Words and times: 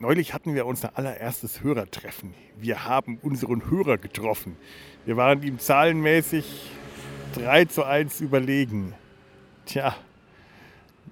neulich 0.00 0.32
hatten 0.32 0.54
wir 0.54 0.66
unser 0.66 0.96
allererstes 0.98 1.62
Hörertreffen. 1.62 2.34
Wir 2.58 2.86
haben 2.86 3.18
unseren 3.22 3.70
Hörer 3.70 3.98
getroffen. 3.98 4.56
Wir 5.04 5.16
waren 5.16 5.42
ihm 5.42 5.58
zahlenmäßig 5.58 6.70
3 7.34 7.66
zu 7.66 7.84
1 7.84 8.22
überlegen. 8.22 8.94
Tja, 9.66 9.94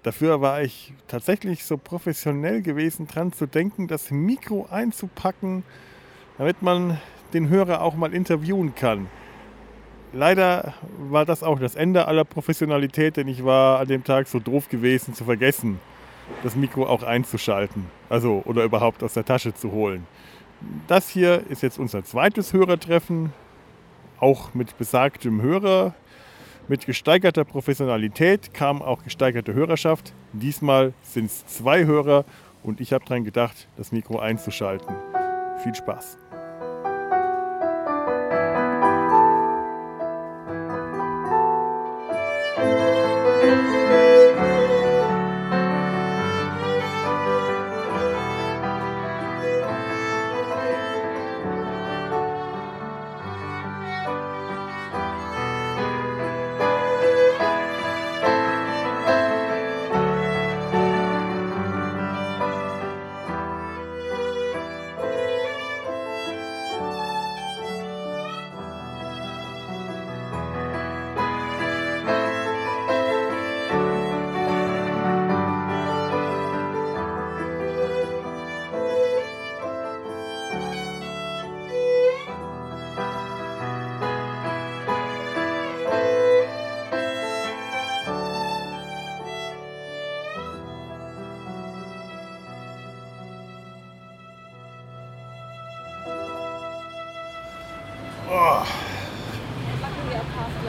dafür 0.03 0.41
war 0.41 0.63
ich 0.63 0.95
tatsächlich 1.07 1.65
so 1.65 1.77
professionell 1.77 2.63
gewesen, 2.63 3.07
dran 3.07 3.33
zu 3.33 3.47
denken, 3.47 3.89
das 3.89 4.11
Mikro 4.11 4.67
einzupacken, 4.71 5.65
damit 6.39 6.63
man 6.63 6.99
den 7.35 7.51
Hörer 7.51 7.83
auch 7.83 7.95
mal 7.95 8.15
interviewen 8.15 8.75
kann. 8.75 9.09
Leider 10.15 10.73
war 10.99 11.27
das 11.27 11.43
auch 11.43 11.61
das 11.61 11.75
Ende 11.75 12.09
aller 12.09 12.25
Professionalität, 12.25 13.19
denn 13.19 13.29
ich 13.29 13.45
war 13.45 13.81
an 13.81 13.89
dem 13.89 14.03
Tag 14.03 14.29
so 14.29 14.39
doof 14.39 14.71
gewesen 14.71 15.13
zu 15.13 15.25
vergessen, 15.25 15.79
das 16.43 16.57
Mikro 16.57 16.87
auch 16.87 17.03
einzuschalten. 17.03 17.87
Also 18.09 18.43
oder 18.45 18.65
überhaupt 18.65 19.03
aus 19.03 19.15
der 19.15 19.25
Tasche 19.25 19.55
zu 19.55 19.73
holen. 19.73 20.07
Das 20.87 21.09
hier 21.09 21.45
ist 21.49 21.63
jetzt 21.63 21.79
unser 21.79 22.05
zweites 22.05 22.53
Hörertreffen, 22.53 23.33
auch 24.19 24.55
mit 24.55 24.77
besagtem 24.79 25.41
Hörer. 25.41 25.95
Mit 26.67 26.85
gesteigerter 26.85 27.45
Professionalität 27.45 28.53
kam 28.53 28.83
auch 28.83 29.03
gesteigerte 29.03 29.55
Hörerschaft. 29.55 30.13
Diesmal 30.33 30.93
sind 31.03 31.27
es 31.27 31.47
zwei 31.47 31.87
Hörer 31.87 32.25
und 32.63 32.81
ich 32.81 32.93
habe 32.93 33.05
daran 33.05 33.25
gedacht, 33.25 33.69
das 33.77 33.93
Mikro 33.93 34.19
einzuschalten. 34.19 34.95
Viel 35.63 35.75
Spaß. 35.75 36.19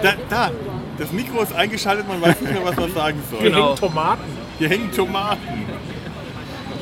Da, 0.02 0.14
da, 0.30 0.52
das 0.98 1.12
Mikro 1.12 1.42
ist 1.42 1.54
eingeschaltet, 1.54 2.08
man 2.08 2.22
weiß 2.22 2.40
nicht 2.42 2.54
mehr, 2.54 2.64
was 2.64 2.76
man 2.76 2.94
sagen 2.94 3.22
soll. 3.30 3.40
Hier 3.42 3.50
Genau. 3.52 3.68
hängen 3.68 3.76
Tomaten. 3.80 4.24
Hier 4.58 4.70
hängen 4.70 4.92
Tomaten. 4.92 5.66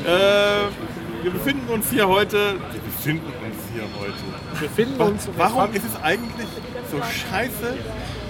Äh, 0.05 0.09
wir 1.23 1.31
befinden 1.31 1.67
uns 1.69 1.89
hier 1.89 2.07
heute. 2.07 2.53
Wir 2.71 2.81
befinden 2.81 3.25
uns 3.43 3.55
hier 3.73 3.83
heute. 3.99 4.61
Wir 4.61 4.69
finden 4.69 4.99
Wa- 4.99 5.05
uns. 5.05 5.27
Warum 5.35 5.73
ist 5.73 5.83
es 5.85 6.03
eigentlich 6.03 6.47
so 6.91 6.97
scheiße, 6.97 7.75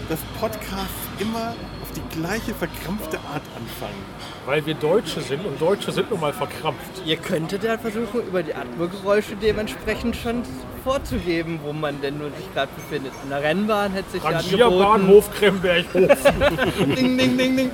dass 0.09 0.19
Podcasts 0.39 0.93
immer 1.19 1.53
die 1.97 2.19
gleiche 2.19 2.53
verkrampfte 2.53 3.17
Art 3.17 3.43
anfangen? 3.55 4.05
Weil 4.45 4.65
wir 4.65 4.75
Deutsche 4.75 5.21
sind 5.21 5.45
und 5.45 5.59
Deutsche 5.59 5.91
sind 5.91 6.09
nun 6.09 6.19
mal 6.19 6.33
verkrampft. 6.33 7.01
Ihr 7.05 7.17
könntet 7.17 7.63
ja 7.63 7.77
versuchen, 7.77 8.21
über 8.27 8.43
die 8.43 8.53
Atmogeräusche 8.53 9.35
dementsprechend 9.35 10.15
schon 10.15 10.43
vorzugeben, 10.83 11.59
wo 11.63 11.73
man 11.73 11.99
denn 12.01 12.17
nun 12.17 12.31
sich 12.35 12.53
gerade 12.53 12.71
befindet. 12.75 13.11
In 13.23 13.29
der 13.29 13.43
Rennbahn 13.43 13.91
hätte 13.93 14.11
sich 14.11 14.23
ja. 14.23 14.29
Rangierbahnhof 14.29 15.33
Kremberghof. 15.33 16.33
Ding, 16.95 17.17
ding, 17.17 17.37
ding, 17.37 17.57
ding. 17.57 17.71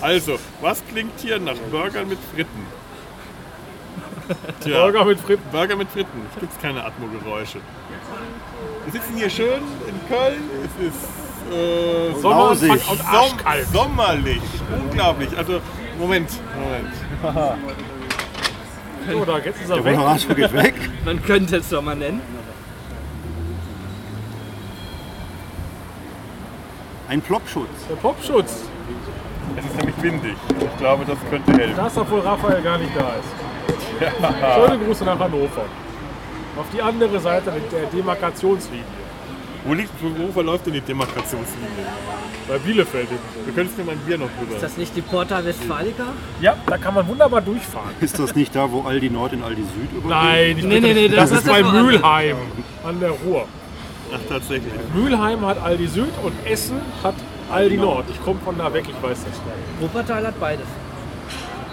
Also, 0.00 0.38
was 0.60 0.82
klingt 0.90 1.18
hier 1.20 1.38
nach 1.38 1.56
Burger 1.70 2.04
mit 2.04 2.18
Fritten? 2.34 2.66
Tja, 4.60 4.82
Burger 4.82 5.04
mit 5.04 5.20
Fritten. 5.20 5.42
Burger 5.52 5.76
mit 5.76 5.88
Fritten. 5.90 6.26
Es 6.34 6.40
gibt 6.40 6.60
keine 6.60 6.84
Atmogeräusche. 6.84 7.58
Wir 8.84 8.92
sitzen 8.92 9.16
hier 9.16 9.30
schön 9.30 9.62
in 9.86 10.08
Köln. 10.08 10.42
Es 10.64 10.86
ist 10.86 11.08
äh, 11.52 12.20
Sonnenanfang 12.20 12.70
und 12.70 12.98
Som 12.98 13.06
arschkalt. 13.06 13.66
sommerlich. 13.72 14.40
Unglaublich. 14.84 15.28
Also, 15.36 15.60
Moment, 15.98 16.30
Moment. 16.54 17.54
So, 19.10 19.24
da 19.24 19.38
jetzt 19.38 19.60
ist 19.62 19.70
er 19.70 19.76
Der 19.76 19.84
weg. 19.84 19.96
Moderator 19.96 20.34
geht 20.34 20.52
weg. 20.52 20.74
Man 21.04 21.22
könnte 21.22 21.56
es 21.56 21.68
doch 21.68 21.82
mal 21.82 21.94
nennen. 21.96 22.20
Ein 27.08 27.20
Plopschutz. 27.22 27.68
Der 27.88 27.94
Popschutz. 27.96 28.64
Es 29.56 29.64
ist 29.64 29.76
nämlich 29.76 30.02
windig. 30.02 30.36
Ich 30.60 30.76
glaube, 30.78 31.04
das 31.04 31.16
könnte 31.30 31.52
helfen. 31.52 31.76
Da 31.76 31.86
ist 31.86 31.96
obwohl 31.98 32.20
Raphael 32.20 32.62
gar 32.62 32.78
nicht 32.78 32.90
da 32.96 33.12
ist. 33.14 33.30
Schöne 34.68 34.84
Grüße 34.84 35.04
nach 35.04 35.18
Hannover. 35.18 35.64
Auf 36.58 36.66
die 36.74 36.82
andere 36.82 37.20
Seite 37.20 37.52
der 37.70 37.86
Demarkationslinie. 37.86 38.84
Wo, 39.66 39.74
liegt, 39.74 39.90
wo 40.00 40.30
verläuft 40.32 40.66
denn 40.66 40.74
die 40.74 40.80
Demarkationslinie? 40.80 41.68
Bei 42.48 42.58
Bielefeld. 42.58 43.08
Du 43.46 43.52
könntest 43.52 43.76
mir 43.76 43.84
mein 43.84 43.98
Bier 43.98 44.16
noch 44.16 44.28
rüber. 44.40 44.54
Ist 44.54 44.62
das 44.62 44.76
nicht 44.76 44.94
die 44.94 45.00
Porta 45.02 45.44
Westfalica? 45.44 46.04
Ja, 46.40 46.56
da 46.66 46.78
kann 46.78 46.94
man 46.94 47.06
wunderbar 47.08 47.40
durchfahren. 47.40 47.90
Ist 48.00 48.16
das 48.18 48.36
nicht 48.36 48.54
da, 48.54 48.70
wo 48.70 48.82
Aldi 48.82 49.10
Nord 49.10 49.32
in 49.32 49.42
Aldi 49.42 49.62
Süd 49.62 49.90
übergeht? 49.90 50.08
Nein, 50.08 50.56
Nee, 50.62 50.80
nee, 50.80 50.94
nee, 50.94 51.08
das, 51.08 51.30
das 51.30 51.40
ist 51.40 51.48
bei. 51.48 51.64
Mülheim 51.64 52.36
an 52.84 53.00
der 53.00 53.10
Ruhr. 53.10 53.46
Ach, 54.14 54.20
tatsächlich. 54.28 54.72
Mülheim 54.94 55.44
hat 55.44 55.60
Aldi 55.60 55.88
Süd 55.88 56.12
und 56.22 56.34
Essen 56.46 56.80
hat 57.02 57.14
Aldi 57.50 57.76
Nord. 57.76 58.04
Ich 58.08 58.22
komme 58.24 58.38
von 58.44 58.56
da 58.56 58.72
weg, 58.72 58.84
ich 58.88 59.02
weiß 59.02 59.18
das. 59.24 59.40
Wuppertal 59.80 60.28
hat 60.28 60.38
beides. 60.38 60.66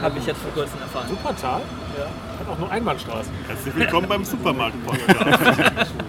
Habe 0.02 0.18
ich 0.18 0.26
jetzt 0.26 0.42
vor 0.42 0.52
kurzem 0.52 0.80
erfahren. 0.82 1.06
Wuppertal? 1.12 1.62
Ja. 1.98 2.06
Hat 2.40 2.50
auch 2.52 2.58
nur 2.60 2.72
Einbahnstraßen. 2.72 3.32
Herzlich 3.48 3.76
willkommen 3.76 4.08
beim 4.08 4.26
Supermarkt-Podcast. 4.26 5.92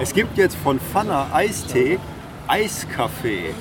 Es 0.00 0.14
gibt 0.14 0.38
jetzt 0.38 0.56
von 0.56 0.80
Pfanner 0.80 1.26
Eistee 1.32 1.98
Eiskaffee. 2.48 3.54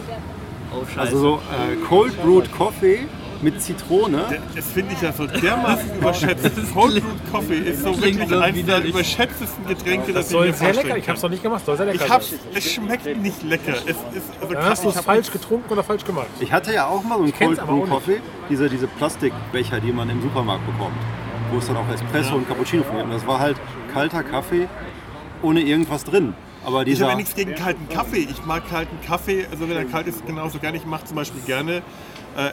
Oh. 0.74 0.86
Also 0.98 1.18
so 1.18 1.36
äh, 1.36 1.76
Cold 1.88 2.22
Brewed 2.24 2.50
Coffee 2.54 3.08
mit 3.42 3.62
Zitrone. 3.62 4.40
Das 4.56 4.68
finde 4.68 4.94
ich 4.94 5.02
ja 5.02 5.12
so 5.12 5.28
dermaßen 5.28 5.98
überschätzt. 5.98 6.50
Cold 6.74 7.04
Brewed 7.04 7.32
Coffee 7.32 7.58
ist 7.58 7.84
so 7.84 8.02
wirklich 8.02 8.30
so 8.30 8.38
eines 8.38 8.66
der 8.66 8.84
überschätztesten 8.86 9.68
Getränke, 9.68 10.14
das 10.14 10.28
ich 10.28 10.32
Soll 10.32 10.48
mir 10.48 10.54
sehr 10.54 10.74
lecker. 10.74 10.98
Ich 10.98 11.10
habe 11.10 11.18
es 11.18 11.24
noch 11.24 11.30
nicht 11.30 11.44
gemacht. 11.44 11.66
Soll 11.66 11.76
sehr 11.76 11.88
lecker 11.88 12.06
Ich 12.06 12.10
hab's, 12.10 12.30
sein. 12.30 12.40
es 12.56 12.72
schmeckt 12.72 13.18
nicht 13.18 13.44
lecker. 13.44 13.74
Es 13.74 13.90
ist, 13.90 13.98
also 14.40 14.54
Dann 14.54 14.64
hast 14.64 14.86
du 14.86 14.90
ich 14.90 14.96
es 14.96 15.02
falsch 15.02 15.32
getrunken 15.32 15.74
oder 15.74 15.84
falsch 15.84 16.06
gemacht. 16.06 16.28
Ich 16.40 16.54
hatte 16.54 16.74
ja 16.74 16.88
auch 16.88 17.04
mal 17.04 17.18
so 17.18 17.24
einen 17.24 17.34
Cold 17.34 17.66
Brew. 17.66 17.86
Coffee, 17.86 18.22
diese, 18.50 18.70
diese 18.70 18.88
Plastikbecher, 18.88 19.82
die 19.82 19.92
man 19.92 20.10
im 20.10 20.22
Supermarkt 20.22 20.66
bekommt, 20.66 20.96
wo 21.52 21.58
es 21.58 21.68
dann 21.68 21.76
auch 21.76 21.90
Espresso 21.94 22.36
und 22.36 22.48
Cappuccino 22.48 22.84
von 22.84 22.96
gibt. 22.96 23.08
Und 23.08 23.14
das 23.14 23.28
war 23.28 23.40
halt 23.40 23.58
kalter 23.94 24.24
Kaffee 24.24 24.70
ohne 25.44 25.62
irgendwas 25.62 26.04
drin. 26.04 26.34
Aber 26.66 26.86
Ich 26.86 27.00
habe 27.02 27.12
ja 27.12 27.18
nichts 27.18 27.36
gegen 27.36 27.56
kalten 27.56 27.88
Kaffee. 27.90 28.28
Ich 28.30 28.46
mag 28.46 28.68
kalten 28.70 28.98
Kaffee, 29.06 29.46
also 29.50 29.70
wenn 29.70 29.78
er 29.78 29.86
kalt 29.86 30.08
ist, 30.08 30.26
genauso 30.26 30.60
gerne. 30.60 30.78
Ich 30.78 30.86
mache 30.86 31.06
zum 31.06 31.16
Beispiel 31.16 31.42
gerne 31.42 31.82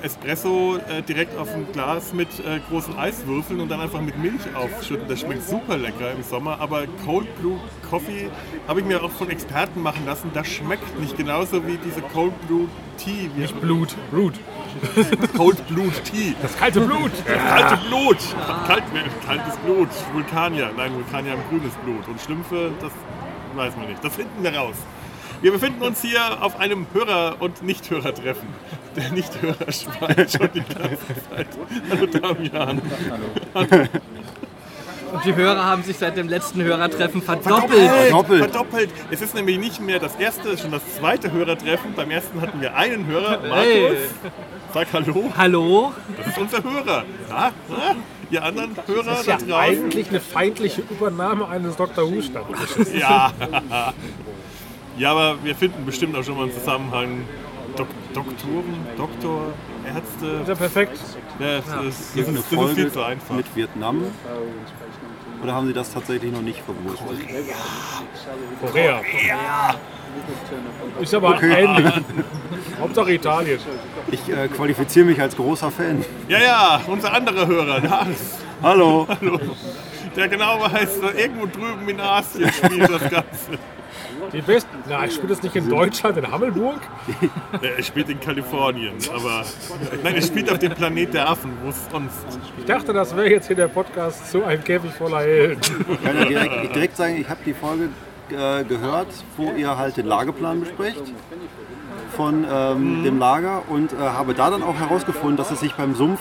Espresso 0.03 0.79
äh, 0.89 1.03
direkt 1.03 1.37
auf 1.39 1.53
ein 1.55 1.67
Glas 1.73 2.13
mit 2.13 2.29
äh, 2.41 2.61
großen 2.69 2.97
Eiswürfeln 2.97 3.61
und 3.61 3.69
dann 3.69 3.81
einfach 3.81 4.01
mit 4.01 4.19
Milch 4.19 4.43
aufschütten. 4.55 5.09
Das 5.09 5.21
schmeckt 5.21 5.49
super 5.49 5.77
lecker 5.77 6.13
im 6.13 6.23
Sommer. 6.23 6.61
Aber 6.61 6.87
Cold 7.05 7.29
Brew 7.41 7.57
Coffee 7.89 8.31
habe 8.67 8.81
ich 8.81 8.87
mir 8.87 9.03
auch 9.03 9.11
von 9.11 9.31
Experten 9.31 9.83
machen 9.83 10.05
lassen. 10.07 10.31
Das 10.35 10.47
schmeckt 10.47 10.99
nicht 11.01 11.17
genauso 11.17 11.67
wie 11.67 11.79
diese 11.85 12.01
Cold 12.03 12.33
Brew 12.47 12.67
Tea. 12.97 13.31
Wie 13.35 13.43
Nicht 13.43 13.61
Blut. 13.61 13.95
Blut. 14.11 14.35
Cold 15.37 15.67
Blut 15.69 16.05
Tea. 16.05 16.35
Das 16.43 16.57
kalte 16.57 16.81
Blut. 16.81 17.13
Kalte 17.27 17.79
Blut. 17.89 18.19
Kalt, 18.67 18.85
kaltes 19.27 19.57
Blut. 19.59 19.89
Vulkanier. 20.13 20.71
Nein, 20.77 20.95
Vulkanier 20.95 21.33
haben 21.33 21.43
grünes 21.49 21.75
Blut. 21.85 22.07
Und 22.09 22.21
Schlümpfe, 22.21 22.73
das 22.81 22.93
weiß 23.55 23.77
man 23.77 23.89
nicht. 23.89 24.03
Das 24.05 24.15
finden 24.15 24.43
wir 24.43 24.55
raus. 24.55 24.77
Wir 25.47 25.53
befinden 25.53 25.81
uns 25.83 26.03
hier 26.03 26.43
auf 26.43 26.59
einem 26.59 26.89
Hörer- 26.93 27.37
und 27.39 27.63
Nichthörertreffen. 27.63 28.49
Der 28.97 29.13
Nichthörer 29.13 29.71
schweigt 29.71 30.33
schon 30.33 30.51
die 30.53 30.59
ganze 30.59 30.99
Zeit. 31.31 31.47
Hallo 31.89 32.07
Damian. 32.07 32.83
Und 35.13 35.25
die 35.25 35.37
Hörer 35.37 35.65
haben 35.65 35.85
sich 35.85 35.99
seit 35.99 36.17
dem 36.17 36.29
letzten 36.29 36.65
Hörertreffen 36.65 37.23
verdoppelt. 37.23 37.79
Verdoppelt. 37.79 38.41
Verdoppelt. 38.41 38.91
Es 39.13 39.23
ist 39.23 39.37
nämlich 39.37 39.57
nicht 39.59 39.81
mehr 39.81 40.01
das 40.01 40.17
erste, 40.17 40.49
es 40.49 40.55
ist 40.55 40.63
schon 40.63 40.73
das 40.73 40.83
zweite 40.97 41.31
Hörertreffen. 41.31 41.95
Beim 41.95 42.11
ersten 42.11 42.41
hatten 42.41 42.61
wir 42.61 42.75
einen 42.75 43.07
Hörer, 43.07 43.39
Markus. 43.47 43.55
Hey. 43.55 43.97
Sag 44.75 44.89
Hallo. 44.93 45.33
Hallo? 45.37 45.93
Das 46.17 46.27
ist 46.27 46.39
unser 46.39 46.65
Hörer. 46.65 47.05
Ja? 47.29 47.53
Ja? 47.69 47.95
Ihr 48.33 48.43
anderen 48.43 48.77
Hörer 48.85 49.05
Das 49.05 49.21
ist 49.21 49.29
da 49.29 49.33
ja 49.33 49.39
draußen. 49.39 49.55
eigentlich 49.55 50.09
eine 50.09 50.19
feindliche 50.19 50.83
Übernahme 50.91 51.47
eines 51.47 51.77
Dr. 51.77 52.11
Who 52.11 52.21
Stammtisches. 52.21 52.93
Ja. 52.99 53.31
Ja, 54.99 55.11
aber 55.13 55.43
wir 55.45 55.55
finden 55.55 55.85
bestimmt 55.85 56.17
auch 56.17 56.25
schon 56.25 56.37
mal 56.37 56.45
einen 56.45 56.53
Zusammenhang. 56.53 57.25
Dok 57.77 57.89
Doktoren, 58.15 58.87
Doktor, 58.97 59.53
Ärzte. 59.85 60.27
Ist 60.41 60.49
ja 60.49 60.55
perfekt. 60.55 60.99
Ja, 61.39 61.57
das, 61.57 61.67
ist, 61.67 61.75
das, 62.17 62.29
ist, 62.29 62.53
das 62.53 62.63
ist 62.63 62.75
viel 62.75 62.91
zu 62.91 63.03
einfach. 63.03 63.35
mit 63.35 63.55
Vietnam? 63.55 64.05
Oder 65.43 65.55
haben 65.55 65.67
Sie 65.67 65.75
das 65.75 65.93
tatsächlich 65.93 66.33
noch 66.33 66.41
nicht 66.41 66.63
verwurstet? 66.63 67.29
Korea. 68.63 69.01
Ist 71.01 71.15
aber 71.15 71.43
ähnlich. 71.43 71.93
Hauptsache 72.81 73.13
Italien. 73.13 73.61
Ich 74.11 74.29
äh, 74.29 74.49
qualifiziere 74.49 75.07
mich 75.07 75.21
als 75.21 75.37
großer 75.37 75.71
Fan. 75.71 76.05
Ja, 76.29 76.39
ja, 76.41 76.81
unser 76.87 77.13
anderer 77.13 77.47
Hörer, 77.47 77.81
Lars, 77.81 78.39
Hallo. 78.63 79.07
der 80.17 80.29
genau 80.29 80.61
weiß, 80.61 81.01
irgendwo 81.17 81.47
drüben 81.47 81.89
in 81.89 82.01
Asien 82.01 82.51
spielt 82.51 82.89
das 82.89 83.03
Ganze. 83.03 83.59
Die 84.33 84.43
besten. 84.43 84.77
Na, 84.89 85.05
ich 85.05 85.15
spiele 85.15 85.29
das 85.29 85.43
nicht 85.43 85.57
in 85.57 85.69
Deutschland, 85.69 86.17
in 86.17 86.31
Hammelburg. 86.31 86.81
Er 87.63 87.83
spielt 87.83 88.09
in 88.09 88.21
Kalifornien, 88.21 88.95
aber 89.15 89.45
nein, 90.03 90.15
er 90.15 90.23
spielt 90.23 90.51
auf 90.51 90.59
dem 90.59 90.73
Planet 90.73 91.15
der 91.15 91.29
Affen, 91.29 91.53
wo 91.63 91.71
es 91.71 91.89
sonst. 91.91 92.15
Ich 92.59 92.65
dachte, 92.65 92.93
das 92.93 93.17
wäre 93.17 93.31
jetzt 93.31 93.47
hier 93.47 93.57
der 93.57 93.69
Podcast 93.69 94.31
zu 94.31 94.45
einem 94.45 94.63
Käfig 94.63 94.93
voller 94.93 95.21
Helden. 95.21 95.61
Ich 95.93 96.05
kann 96.05 96.17
ja 96.19 96.25
direkt, 96.25 96.75
direkt 96.75 96.97
sagen, 96.97 97.17
ich 97.17 97.29
habe 97.29 97.41
die 97.45 97.55
Folge 97.55 97.89
äh, 98.31 98.65
gehört, 98.65 99.09
wo 99.37 99.53
ihr 99.53 99.77
halt 99.77 99.97
den 99.97 100.07
Lageplan 100.07 100.61
besprecht 100.61 101.03
von 102.15 102.45
ähm, 102.51 103.05
dem 103.05 103.19
Lager 103.19 103.63
und 103.69 103.93
äh, 103.93 103.97
habe 103.97 104.35
da 104.35 104.51
dann 104.51 104.63
auch 104.63 104.77
herausgefunden, 104.77 105.37
dass 105.37 105.51
es 105.51 105.61
sich 105.61 105.75
beim 105.75 105.95
Sumpf 105.95 106.21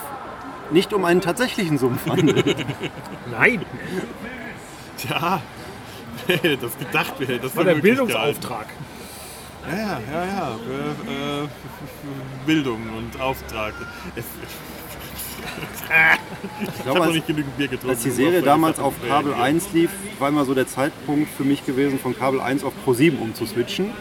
nicht 0.71 0.93
um 0.93 1.05
einen 1.05 1.21
tatsächlichen 1.21 1.77
Sumpf 1.77 2.07
handelt. 2.07 2.65
Nein, 3.31 3.65
Tja, 4.97 5.41
wer 6.27 6.57
das 6.61 6.77
gedacht 6.77 7.19
wäre, 7.19 7.39
das 7.39 7.55
war 7.55 7.63
der. 7.63 7.75
Bildungsauftrag. 7.75 8.67
Ja, 9.67 9.77
ja, 9.77 9.99
ja, 10.11 10.25
ja. 10.25 10.49
Äh, 10.49 11.43
äh, 11.43 11.47
Bildung 12.45 12.81
und 12.97 13.19
Auftrag. 13.19 13.73
Ich 14.17 14.23
ich 16.61 16.83
glaube, 16.83 16.87
habe 16.87 16.99
noch 16.99 17.05
als, 17.05 17.15
nicht 17.15 17.27
genügend 17.27 17.55
Bier 17.57 17.67
getrunken. 17.67 17.91
als 17.91 18.01
die 18.01 18.09
Serie 18.09 18.41
damals 18.41 18.79
auf 18.79 18.93
Kabel 19.07 19.33
reagieren. 19.33 19.57
1 19.57 19.73
lief, 19.73 19.91
war 20.17 20.29
immer 20.29 20.45
so 20.45 20.55
der 20.55 20.65
Zeitpunkt 20.65 21.29
für 21.29 21.43
mich 21.43 21.65
gewesen, 21.65 21.99
von 21.99 22.17
Kabel 22.17 22.39
1 22.39 22.63
auf 22.63 22.73
Pro 22.83 22.93
7 22.93 23.19
umzuswitchen. 23.19 23.91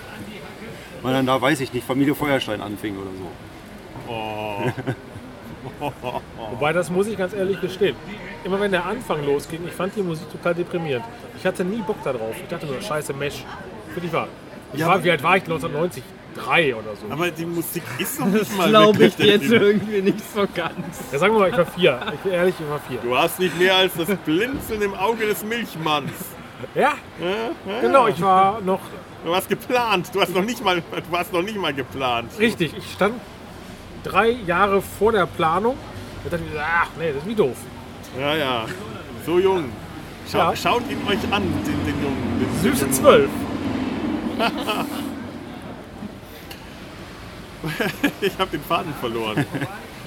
Weil 1.02 1.12
dann 1.12 1.26
da, 1.26 1.40
weiß 1.40 1.60
ich 1.60 1.72
nicht, 1.72 1.86
Familie 1.86 2.14
Feuerstein 2.14 2.62
anfing 2.62 2.96
oder 2.96 3.10
so. 3.18 4.72
Wobei, 6.50 6.72
das 6.72 6.90
muss 6.90 7.06
ich 7.06 7.16
ganz 7.16 7.32
ehrlich 7.32 7.60
gestehen. 7.60 7.96
Immer 8.44 8.60
wenn 8.60 8.70
der 8.72 8.84
Anfang 8.84 9.24
losging, 9.24 9.60
ich 9.66 9.72
fand 9.72 9.96
die 9.96 10.02
Musik 10.02 10.30
total 10.30 10.54
deprimierend. 10.54 11.04
Ich 11.38 11.44
hatte 11.46 11.64
nie 11.64 11.82
Bock 11.82 12.02
darauf. 12.04 12.34
Ich 12.42 12.48
dachte 12.48 12.66
nur, 12.66 12.80
scheiße 12.80 13.12
Mesh. 13.14 13.44
Für 13.92 14.00
dich 14.00 14.12
war. 14.12 14.28
Ich 14.72 14.80
Ja, 14.80 14.88
war 14.88 15.04
wie 15.04 15.10
alt 15.10 15.22
war 15.22 15.36
ich? 15.36 15.44
1990? 15.44 16.02
Drei 16.34 16.74
oder 16.74 16.96
so. 16.96 17.06
Aber 17.12 17.30
die 17.30 17.46
Musik 17.46 17.84
ist 17.98 18.18
noch 18.18 18.26
nicht 18.26 18.42
Das 18.50 18.56
mal 18.56 18.68
glaube 18.68 18.98
wirklich 18.98 19.28
ich 19.28 19.40
jetzt 19.40 19.52
irgendwie 19.52 20.02
nicht 20.02 20.34
so 20.34 20.40
ganz. 20.52 21.00
Ja, 21.12 21.18
sagen 21.18 21.32
wir 21.34 21.38
mal, 21.40 21.50
ich 21.50 21.56
war 21.56 21.66
vier. 21.66 22.00
Ich 22.12 22.20
bin 22.20 22.32
ehrlich, 22.32 22.54
ich 22.58 22.68
war 22.68 22.80
vier. 22.80 22.98
Du 23.02 23.16
hast 23.16 23.38
nicht 23.38 23.56
mehr 23.56 23.76
als 23.76 23.94
das 23.94 24.08
Blinzeln 24.24 24.82
im 24.82 24.94
Auge 24.94 25.26
des 25.26 25.44
Milchmanns. 25.44 26.10
Ja, 26.74 26.94
Ja, 27.20 27.26
ja, 27.72 27.80
genau. 27.80 28.08
Ich 28.08 28.20
war 28.20 28.60
noch 28.62 28.80
Du 29.24 29.34
hast 29.34 29.48
geplant. 29.48 30.10
Du 30.12 30.20
hast 30.20 30.34
noch 30.34 30.42
nicht 30.44 30.62
mal, 30.62 30.82
du 31.10 31.16
hast 31.16 31.32
noch 31.32 31.40
nicht 31.42 31.56
mal 31.56 31.72
geplant. 31.72 32.30
richtig. 32.38 32.74
Ich 32.76 32.92
stand 32.92 33.14
drei 34.04 34.30
Jahre 34.30 34.80
vor 34.80 35.10
der 35.12 35.26
Planung. 35.26 35.76
Und 36.22 36.32
dachte 36.32 36.44
mir, 36.44 36.60
ach 36.62 36.88
nee, 36.98 37.08
das 37.08 37.16
ist 37.22 37.26
wie 37.26 37.34
doof. 37.34 37.56
Ja, 38.18 38.36
ja. 38.36 38.66
So 39.26 39.38
jung. 39.40 39.64
Schau, 40.30 40.38
Ja. 40.38 40.56
Schaut 40.56 40.82
ihn 40.90 40.98
euch 41.08 41.18
an, 41.32 41.42
den, 41.42 41.84
den 41.84 42.02
Jungen. 42.02 42.40
Den 42.40 42.62
Süße 42.62 42.90
zwölf. 42.90 43.30
Ich 48.20 48.38
habe 48.38 48.50
den 48.50 48.60
Faden 48.62 48.92
verloren. 49.00 49.46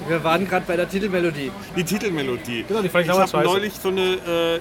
Wir 0.06 0.22
waren 0.22 0.46
gerade 0.46 0.64
bei 0.66 0.76
der 0.76 0.88
Titelmelodie. 0.88 1.50
Die 1.76 1.82
Titelmelodie. 1.84 2.64
Genau, 2.68 2.82
die 2.82 2.88
fand 2.88 3.06
ich 3.06 3.10
ich 3.10 3.18
habe 3.18 3.44
neulich 3.44 3.74
so 3.74 3.88
eine. 3.88 4.00
Äh, 4.00 4.60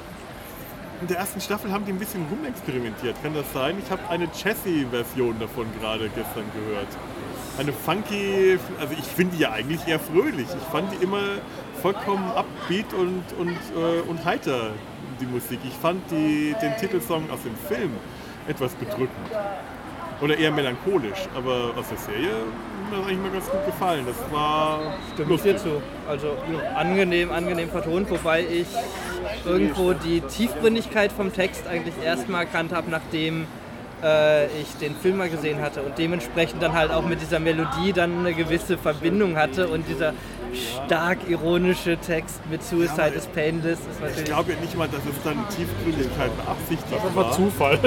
in 0.99 1.07
der 1.07 1.17
ersten 1.17 1.39
Staffel 1.39 1.71
haben 1.71 1.85
die 1.85 1.91
ein 1.91 1.99
bisschen 1.99 2.25
rumexperimentiert. 2.27 3.21
Kann 3.21 3.35
das 3.35 3.45
sein? 3.53 3.75
Ich 3.83 3.91
habe 3.91 4.01
eine 4.09 4.27
Jessie-Version 4.33 5.39
davon 5.39 5.67
gerade 5.79 6.05
gestern 6.05 6.45
gehört. 6.55 6.87
Eine 7.57 7.73
funky. 7.73 8.59
Also 8.79 8.93
ich 8.93 9.05
finde 9.05 9.35
die 9.35 9.43
ja 9.43 9.51
eigentlich 9.51 9.87
eher 9.87 9.99
fröhlich. 9.99 10.47
Ich 10.47 10.71
fand 10.71 10.91
die 10.91 11.03
immer 11.03 11.23
vollkommen 11.81 12.29
upbeat 12.31 12.93
und, 12.93 13.23
und, 13.39 13.57
äh, 13.75 14.01
und 14.07 14.23
heiter, 14.25 14.71
die 15.19 15.25
Musik. 15.25 15.59
Ich 15.63 15.73
fand 15.73 16.09
die, 16.11 16.55
den 16.61 16.75
Titelsong 16.77 17.29
aus 17.31 17.41
dem 17.43 17.55
Film 17.67 17.91
etwas 18.47 18.73
bedrückend. 18.75 19.09
Oder 20.21 20.37
eher 20.37 20.51
melancholisch. 20.51 21.27
Aber 21.35 21.71
aus 21.77 21.89
der 21.89 21.97
Serie 21.97 22.31
hat 22.91 22.91
mir 22.91 22.97
das 22.97 23.07
eigentlich 23.07 23.19
mal 23.19 23.31
ganz 23.31 23.49
gut 23.49 23.65
gefallen. 23.65 24.05
Das 24.05 24.31
war 24.31 24.79
Stimme 25.13 25.33
ich 25.33 25.41
dir 25.41 25.57
zu. 25.57 25.81
Also 26.07 26.37
angenehm, 26.75 27.31
angenehm 27.31 27.69
vertont, 27.69 28.09
wobei 28.09 28.41
ich 28.41 28.67
irgendwo 29.45 29.93
die 29.93 30.21
Tiefgründigkeit 30.21 31.11
vom 31.11 31.33
Text 31.33 31.67
eigentlich 31.67 31.95
erst 32.03 32.29
mal 32.29 32.41
erkannt 32.41 32.71
habe, 32.71 32.89
nachdem 32.89 33.47
äh, 34.03 34.45
ich 34.47 34.67
den 34.79 34.95
Film 34.95 35.17
mal 35.17 35.29
gesehen 35.29 35.61
hatte 35.61 35.81
und 35.81 35.97
dementsprechend 35.97 36.61
dann 36.61 36.73
halt 36.73 36.91
auch 36.91 37.05
mit 37.05 37.21
dieser 37.21 37.39
Melodie 37.39 37.93
dann 37.93 38.19
eine 38.19 38.33
gewisse 38.33 38.77
Verbindung 38.77 39.37
hatte 39.37 39.67
und 39.67 39.87
dieser 39.87 40.13
stark 40.85 41.17
ironische 41.27 41.97
Text 41.97 42.39
mit 42.49 42.63
Suicide 42.63 43.13
is 43.15 43.25
Painless 43.27 43.79
ist 43.79 43.87
Ich 43.95 44.01
natürlich 44.01 44.25
glaube 44.25 44.51
ja 44.53 44.59
nicht 44.59 44.77
mal, 44.77 44.87
dass 44.87 45.01
es 45.01 45.21
dann 45.23 45.37
Tiefgründigkeit 45.49 46.31
beabsichtigt 46.37 46.91
Das 46.91 47.15
war 47.15 47.25
war. 47.25 47.31
Zufall. 47.31 47.79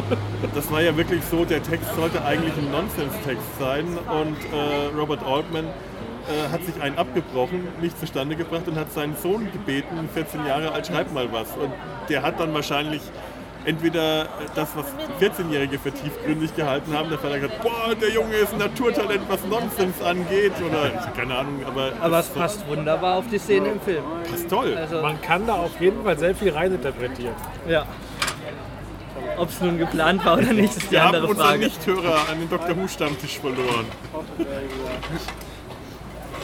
Das 0.54 0.70
war 0.70 0.82
ja 0.82 0.96
wirklich 0.96 1.22
so, 1.30 1.44
der 1.44 1.62
Text 1.62 1.94
sollte 1.94 2.24
eigentlich 2.24 2.54
ein 2.56 2.70
Nonsense-Text 2.70 3.58
sein 3.58 3.86
und 3.86 4.36
äh, 4.52 4.96
Robert 4.96 5.22
Altman 5.24 5.64
äh, 5.66 6.52
hat 6.52 6.62
sich 6.64 6.80
einen 6.80 6.98
abgebrochen, 6.98 7.66
nicht 7.80 7.98
zustande 7.98 8.36
gebracht 8.36 8.68
und 8.68 8.76
hat 8.76 8.92
seinen 8.92 9.16
Sohn 9.16 9.50
gebeten, 9.52 10.08
14 10.12 10.46
Jahre 10.46 10.72
alt, 10.72 10.86
schreib 10.86 11.12
mal 11.12 11.32
was. 11.32 11.56
Und 11.56 11.72
der 12.08 12.22
hat 12.22 12.38
dann 12.38 12.52
wahrscheinlich 12.54 13.00
entweder 13.64 14.26
das, 14.54 14.68
was 14.74 14.86
14-Jährige 15.20 15.78
für 15.78 15.92
tiefgründig 15.92 16.54
gehalten 16.56 16.94
haben, 16.96 17.08
der 17.10 17.18
Vater 17.18 17.34
hat 17.34 17.42
gesagt, 17.42 17.62
boah, 17.62 17.94
der 17.94 18.10
Junge 18.10 18.36
ist 18.36 18.52
ein 18.52 18.58
Naturtalent, 18.58 19.22
was 19.28 19.44
Nonsense 19.46 20.04
angeht. 20.04 20.52
Oder 20.66 20.90
keine 21.16 21.36
Ahnung, 21.36 21.60
aber, 21.66 21.92
aber 22.00 22.18
es 22.20 22.28
passt 22.28 22.66
wunderbar 22.68 23.16
auf 23.16 23.24
die 23.30 23.38
Szene 23.38 23.68
im 23.68 23.80
Film. 23.80 24.02
passt 24.30 24.48
toll. 24.48 24.76
Also 24.76 25.02
Man 25.02 25.20
kann 25.20 25.46
da 25.46 25.54
auf 25.54 25.80
jeden 25.80 26.02
Fall 26.04 26.18
sehr 26.18 26.34
viel 26.34 26.50
reininterpretieren. 26.52 27.34
ja. 27.68 27.86
Ob 29.36 29.48
es 29.48 29.60
nun 29.60 29.78
geplant 29.78 30.24
war 30.24 30.36
oder 30.38 30.52
nicht, 30.52 30.76
ist 30.76 30.86
die 30.86 30.92
Wir 30.92 31.02
haben 31.02 31.14
andere 31.14 31.30
unseren 31.30 31.46
Frage. 31.46 31.64
Nichthörer 31.64 32.28
an 32.30 32.40
den 32.40 32.48
Dr. 32.50 32.76
Who-Stammtisch 32.76 33.38
verloren. 33.38 33.86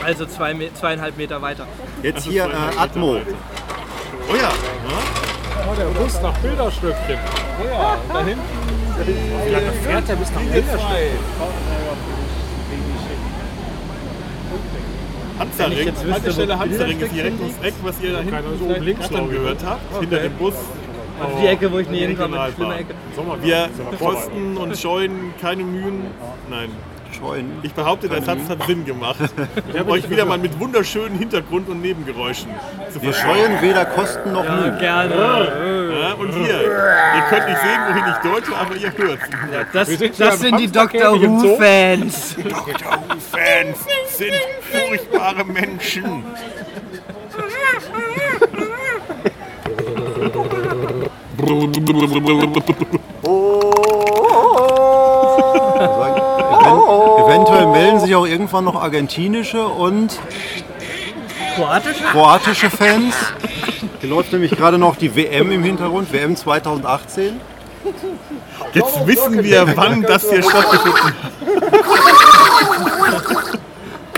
Also 0.02 0.26
zwei, 0.26 0.54
zweieinhalb 0.74 1.16
Meter 1.16 1.42
weiter. 1.42 1.66
Jetzt 2.02 2.24
hier 2.24 2.44
äh, 2.44 2.78
Atmo. 2.78 3.16
Oh 3.16 4.34
ja, 4.34 4.42
ja. 4.42 5.25
Oh, 5.68 5.74
der 5.74 5.84
Bus 5.86 6.22
nach 6.22 6.38
Bilderstöckchen. 6.38 7.18
ja 7.64 7.96
da 8.12 8.24
hinten. 8.24 8.40
Wie 9.44 9.50
lange 9.50 9.72
fährt 9.72 10.08
der 10.08 10.16
bis 10.16 10.30
nach 10.30 10.40
Bilderstöckchen? 10.40 11.18
Hansaring, 15.38 15.78
jetzt 15.78 16.04
Haltestelle 16.10 16.58
Hansaring 16.58 17.00
ist 17.00 17.14
direkt 17.14 17.40
ums 17.40 17.58
Eck, 17.62 17.74
was 17.82 18.00
ihr 18.00 18.12
da 18.12 18.18
hinten 18.20 18.58
vielleicht 18.58 18.80
links, 18.84 19.10
ich. 19.10 19.30
gehört 19.30 19.58
habt, 19.64 20.00
hinter 20.00 20.18
dem 20.20 20.32
Bus. 20.34 20.54
Also 21.20 21.38
die 21.40 21.46
Ecke, 21.46 21.72
wo 21.72 21.78
ich 21.78 21.88
nie 21.88 21.98
hinkomme, 21.98 22.38
schlimme. 22.54 22.74
Ecke. 22.76 22.94
Wir 23.42 23.68
kosten 23.98 24.56
und 24.56 24.78
scheuen 24.78 25.34
keine 25.40 25.64
Mühen. 25.64 26.02
Nein, 26.48 26.70
Scheuen. 27.18 27.52
ich 27.62 27.72
behaupte, 27.72 28.08
der 28.08 28.22
Satz 28.22 28.48
hat 28.48 28.62
Sinn 28.66 28.84
gemacht, 28.84 29.18
um 29.80 29.88
euch 29.90 30.08
wieder 30.10 30.24
mal 30.24 30.38
mit 30.38 30.58
wunderschönen 30.58 31.18
Hintergrund- 31.18 31.68
und 31.68 31.80
Nebengeräuschen 31.80 32.50
zu 32.92 33.02
Wir 33.02 33.12
scheuen 33.12 33.60
weder 33.62 33.84
Kosten 33.86 34.32
noch 34.32 34.44
Ja, 34.44 34.56
Mühen. 34.56 34.78
gerne. 34.78 35.14
Ja, 36.00 36.12
und 36.14 36.32
hier, 36.34 36.60
ihr 36.62 37.22
könnt 37.28 37.48
nicht 37.48 37.60
sehen, 37.60 37.80
wohin 37.88 38.04
ich 38.10 38.30
deute, 38.30 38.56
aber 38.56 38.76
ihr 38.76 38.92
hört 38.96 39.18
Das, 39.72 39.88
Wir 39.88 39.98
sind 39.98 40.20
das 40.20 40.40
sind 40.40 40.58
die 40.60 40.70
Doctor 40.70 41.18
Zoo. 41.18 41.42
Who-Fans. 41.42 42.36
Doctor 42.44 42.92
Who-Fans 43.08 43.78
sind 44.16 44.32
furchtbare 44.60 45.44
Menschen. 45.44 46.24
Even 51.38 53.00
auch 58.16 58.26
irgendwann 58.26 58.64
noch 58.64 58.80
argentinische 58.80 59.66
und 59.66 60.18
Kroatisch? 61.54 61.96
kroatische 62.12 62.70
Fans. 62.70 63.14
Hier 64.00 64.10
läuft 64.10 64.32
nämlich 64.32 64.52
gerade 64.52 64.78
noch 64.78 64.96
die 64.96 65.14
WM 65.14 65.50
im 65.50 65.62
Hintergrund, 65.62 66.12
WM 66.12 66.36
2018. 66.36 67.40
Jetzt 68.72 69.06
wissen 69.06 69.42
wir, 69.42 69.76
wann 69.76 70.02
das 70.02 70.28
hier 70.28 70.42
stattgefunden 70.42 71.02
hat. 71.02 71.14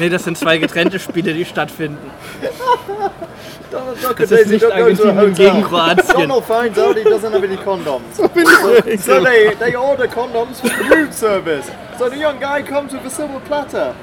Nee, 0.00 0.09
das 0.09 0.25
sind 0.25 0.38
zwei 0.38 0.59
getrennte 0.59 0.99
Spiele, 0.99 1.35
die 1.35 1.45
stattfinden. 1.45 2.11
Oh, 3.69 3.71
Donald 3.71 4.01
Duck 4.01 4.21
and 4.21 4.29
Daisy 4.29 4.53
nicht 4.53 4.63
don't 4.63 4.79
go 4.79 4.95
to 4.95 5.09
a 5.09 5.15
hotel. 5.15 5.63
Kroatien. 5.63 6.13
Donald 6.15 6.45
finds 6.45 6.79
out 6.79 6.97
he 6.97 7.05
doesn't 7.05 7.33
have 7.33 7.45
any 7.45 7.57
condoms. 7.69 8.15
so 9.01 9.23
they, 9.23 9.55
they 9.55 9.75
order 9.75 10.07
condoms 10.07 10.61
from 10.61 10.89
the 10.89 10.97
room 10.97 11.13
service. 11.13 11.71
So 11.99 12.09
the 12.09 12.17
young 12.17 12.39
guy 12.41 12.63
comes 12.63 12.93
with 12.93 13.05
a 13.05 13.11
silver 13.11 13.41
platter, 13.41 13.95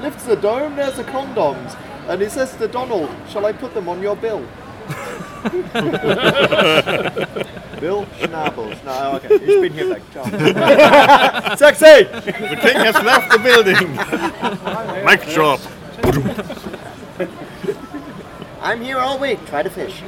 lifts 0.00 0.24
the 0.24 0.36
dome, 0.36 0.76
there's 0.76 0.96
the 0.96 1.04
condoms. 1.04 1.76
And 2.08 2.20
he 2.22 2.28
says 2.28 2.56
to 2.56 2.68
Donald, 2.68 3.10
shall 3.28 3.46
I 3.46 3.52
put 3.52 3.74
them 3.74 3.88
on 3.88 4.00
your 4.02 4.16
bill? 4.16 4.40
Bill 7.80 8.06
Schnabels. 8.18 8.84
No, 8.84 8.92
oh, 8.92 9.16
okay. 9.16 9.34
Ich 9.34 9.60
bin 9.60 9.72
hier 9.72 9.90
weg. 9.90 10.02
Ciao. 10.12 10.24
Sexy! 11.56 12.04
The 12.04 12.58
king 12.60 12.76
has 12.76 12.94
left 13.04 13.30
the 13.30 13.38
building. 13.38 13.96
Mic 15.04 15.26
drop. 15.34 15.60
I'm 18.66 18.80
here 18.82 18.98
all 18.98 19.16
week. 19.20 19.38
Try 19.46 19.62
to 19.62 19.70
fish. 19.70 20.02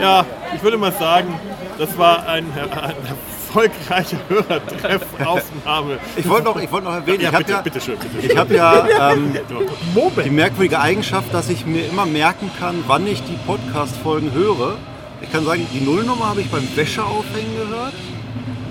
Ja, 0.00 0.24
ich 0.54 0.62
würde 0.62 0.78
mal 0.78 0.92
sagen, 0.92 1.38
das 1.78 1.98
war 1.98 2.26
ein, 2.26 2.46
eine 2.50 2.94
erfolgreiche 3.52 4.16
Hörertreffaufnahme. 4.30 5.98
Ich 6.16 6.26
wollte 6.26 6.44
noch, 6.44 6.56
ich 6.56 6.72
wollte 6.72 6.86
noch 6.86 6.94
erwähnen, 6.94 7.20
Ja, 7.20 7.28
ich 7.28 7.34
habe 7.34 7.50
ja, 7.50 7.60
bitte 7.60 7.80
schön, 7.82 7.98
bitte 7.98 8.22
schön. 8.22 8.30
ich 8.30 8.36
hab 8.38 8.50
ja 8.50 9.12
ähm, 9.12 9.36
die 10.24 10.30
merkwürdige 10.30 10.80
Eigenschaft, 10.80 11.34
dass 11.34 11.50
ich 11.50 11.66
mir 11.66 11.86
immer 11.86 12.06
merken 12.06 12.50
kann, 12.58 12.84
wann 12.86 13.06
ich 13.06 13.22
die 13.24 13.36
Podcast-Folgen 13.46 14.32
höre. 14.32 14.78
Ich 15.20 15.30
kann 15.30 15.44
sagen, 15.44 15.66
die 15.74 15.80
Nullnummer 15.80 16.30
habe 16.30 16.40
ich 16.40 16.50
beim 16.50 16.66
Wäscheaufhängen 16.74 17.54
gehört 17.58 17.92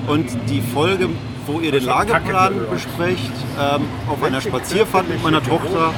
und 0.07 0.27
die 0.49 0.61
Folge, 0.61 1.09
wo 1.45 1.59
ihr 1.59 1.71
den 1.71 1.83
Lageplan 1.83 2.53
besprecht, 2.71 3.31
ähm, 3.59 3.83
auf 4.09 4.23
einer 4.23 4.41
Spazierfahrt 4.41 5.07
mit 5.07 5.21
meiner 5.23 5.43
Tochter 5.43 5.93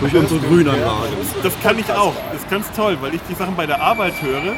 durch 0.00 0.14
unsere 0.14 0.40
Grünanlage. 0.40 1.08
Das 1.42 1.52
kann 1.62 1.78
ich 1.78 1.90
auch. 1.92 2.14
Das 2.32 2.42
ist 2.42 2.50
ganz 2.50 2.70
toll, 2.72 2.96
weil 3.00 3.14
ich 3.14 3.20
die 3.28 3.34
Sachen 3.34 3.56
bei 3.56 3.66
der 3.66 3.82
Arbeit 3.82 4.14
höre. 4.22 4.54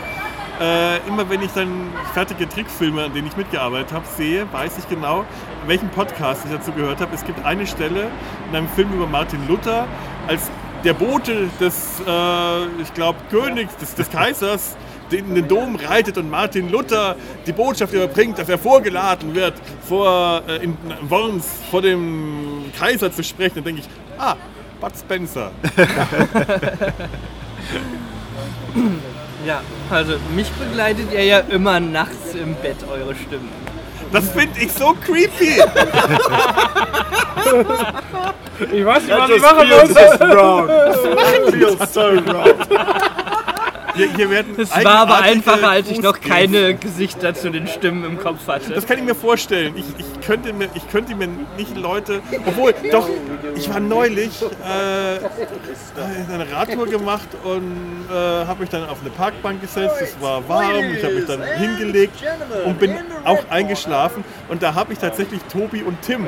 Äh, 0.58 1.06
immer 1.06 1.28
wenn 1.28 1.42
ich 1.42 1.52
dann 1.52 1.68
fertige 2.14 2.48
Trickfilme, 2.48 3.04
an 3.04 3.12
denen 3.12 3.26
ich 3.26 3.36
mitgearbeitet 3.36 3.92
habe, 3.92 4.06
sehe, 4.16 4.46
weiß 4.52 4.78
ich 4.78 4.88
genau, 4.88 5.24
welchen 5.66 5.90
Podcast 5.90 6.42
ich 6.46 6.50
dazu 6.50 6.72
gehört 6.72 7.00
habe. 7.00 7.14
Es 7.14 7.24
gibt 7.24 7.44
eine 7.44 7.66
Stelle 7.66 8.08
in 8.48 8.56
einem 8.56 8.68
Film 8.68 8.90
über 8.94 9.06
Martin 9.06 9.46
Luther, 9.48 9.86
als 10.26 10.50
der 10.82 10.94
Bote 10.94 11.48
des, 11.60 12.00
äh, 12.06 12.66
ich 12.80 12.94
glaube, 12.94 13.18
Königs, 13.30 13.76
des, 13.76 13.94
des 13.94 14.08
Kaisers, 14.10 14.76
in 15.12 15.34
den 15.34 15.48
Dom 15.48 15.76
reitet 15.76 16.18
und 16.18 16.30
Martin 16.30 16.70
Luther 16.70 17.16
die 17.46 17.52
Botschaft 17.52 17.92
überbringt, 17.92 18.38
dass 18.38 18.48
er 18.48 18.58
vorgeladen 18.58 19.34
wird, 19.34 19.54
vor, 19.86 20.42
äh, 20.48 20.64
in 20.64 20.76
Worms 21.08 21.46
vor 21.70 21.82
dem 21.82 22.72
Kaiser 22.78 23.12
zu 23.12 23.22
sprechen. 23.22 23.56
Dann 23.56 23.64
denke 23.64 23.82
ich, 23.82 23.88
ah, 24.18 24.36
Bud 24.80 24.92
Spencer. 24.96 25.50
Ja, 29.46 29.60
also 29.90 30.14
mich 30.34 30.50
begleitet 30.50 31.12
ihr 31.12 31.24
ja 31.24 31.38
immer 31.38 31.78
nachts 31.78 32.34
im 32.34 32.56
Bett, 32.56 32.78
eure 32.90 33.14
Stimmen. 33.14 33.48
Das 34.12 34.28
finde 34.30 34.60
ich 34.60 34.72
so 34.72 34.96
creepy. 35.04 35.60
Ich 38.72 38.84
weiß 38.84 39.04
nicht, 39.04 39.16
was 39.16 39.30
ich 39.30 39.42
machen 39.42 39.68
muss. 39.68 39.92
Feels 41.52 41.94
so 41.94 42.00
wrong. 42.00 42.54
Hier, 43.96 44.12
hier 44.14 44.30
werden 44.30 44.54
Es 44.58 44.70
war 44.84 44.98
aber 44.98 45.20
einfacher, 45.20 45.68
als 45.68 45.90
ich 45.90 46.00
noch 46.00 46.20
keine 46.20 46.74
Gesichter 46.74 47.34
zu 47.34 47.50
den 47.50 47.66
Stimmen 47.66 48.04
im 48.04 48.18
Kopf 48.18 48.46
hatte. 48.46 48.72
Das 48.72 48.86
kann 48.86 48.98
ich 48.98 49.04
mir 49.04 49.14
vorstellen. 49.14 49.74
Ich, 49.76 49.84
ich, 49.98 50.26
könnte 50.26 50.52
mir, 50.52 50.68
ich 50.74 50.88
könnte 50.88 51.14
mir 51.14 51.28
nicht 51.56 51.76
Leute. 51.76 52.20
Obwohl, 52.46 52.74
doch, 52.92 53.08
ich 53.54 53.68
war 53.68 53.80
neulich 53.80 54.42
äh, 54.42 54.46
eine 56.32 56.52
Radtour 56.52 56.86
gemacht 56.86 57.28
und 57.44 58.06
äh, 58.10 58.14
habe 58.14 58.60
mich 58.60 58.70
dann 58.70 58.88
auf 58.88 58.98
eine 59.00 59.10
Parkbank 59.10 59.60
gesetzt. 59.60 59.96
Es 60.00 60.20
war 60.20 60.46
warm, 60.48 60.84
ich 60.94 61.02
habe 61.02 61.14
mich 61.14 61.26
dann 61.26 61.42
hingelegt 61.42 62.22
und 62.64 62.78
bin 62.78 62.94
auch 63.24 63.42
eingeschlafen. 63.50 64.24
Und 64.48 64.62
da 64.62 64.74
habe 64.74 64.92
ich 64.92 64.98
tatsächlich 64.98 65.40
Tobi 65.44 65.82
und 65.82 66.00
Tim 66.02 66.26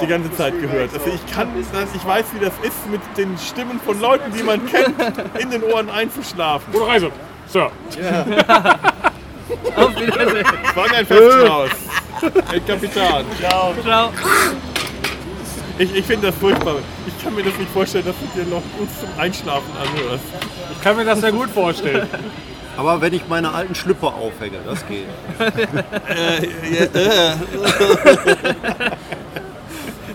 die 0.00 0.06
ganze 0.06 0.32
Zeit 0.32 0.60
gehört. 0.60 0.90
Also 0.92 1.10
ich 1.14 1.34
kann, 1.34 1.48
ich 1.94 2.06
weiß, 2.06 2.24
wie 2.34 2.44
das 2.44 2.54
ist, 2.62 2.88
mit 2.90 3.00
den 3.16 3.36
Stimmen 3.38 3.80
von 3.80 4.00
Leuten, 4.00 4.32
die 4.32 4.42
man 4.42 4.64
kennt, 4.66 4.94
in 5.38 5.50
den 5.50 5.62
Ohren 5.64 5.90
einzuschlafen. 5.90 6.72
Gute 6.84 6.92
Reise. 6.92 7.10
Sir. 7.46 7.70
Auf 9.76 9.96
Wiedersehen. 9.96 10.46
War 10.74 10.92
ein 10.92 11.06
Festhaus. 11.06 11.70
El 12.52 12.60
Kapitan. 12.60 13.24
Ciao. 13.40 13.74
Ich, 15.78 15.94
ich 15.94 16.04
finde 16.04 16.26
das 16.28 16.36
furchtbar. 16.36 16.76
Ich 17.06 17.24
kann 17.24 17.34
mir 17.34 17.42
das 17.42 17.56
nicht 17.56 17.70
vorstellen, 17.70 18.04
dass 18.04 18.14
du 18.16 18.26
dir 18.38 18.46
noch 18.48 18.62
uns 18.78 19.00
zum 19.00 19.08
Einschlafen 19.18 19.70
anhörst. 19.76 20.24
Ich 20.72 20.82
kann 20.82 20.96
mir 20.96 21.04
das 21.04 21.20
sehr 21.20 21.32
gut 21.32 21.50
vorstellen. 21.50 22.08
Aber 22.76 23.00
wenn 23.00 23.14
ich 23.14 23.26
meine 23.28 23.52
alten 23.52 23.74
Schlüpper 23.74 24.08
aufhänge, 24.08 24.58
das 24.66 24.84
geht. 24.86 25.06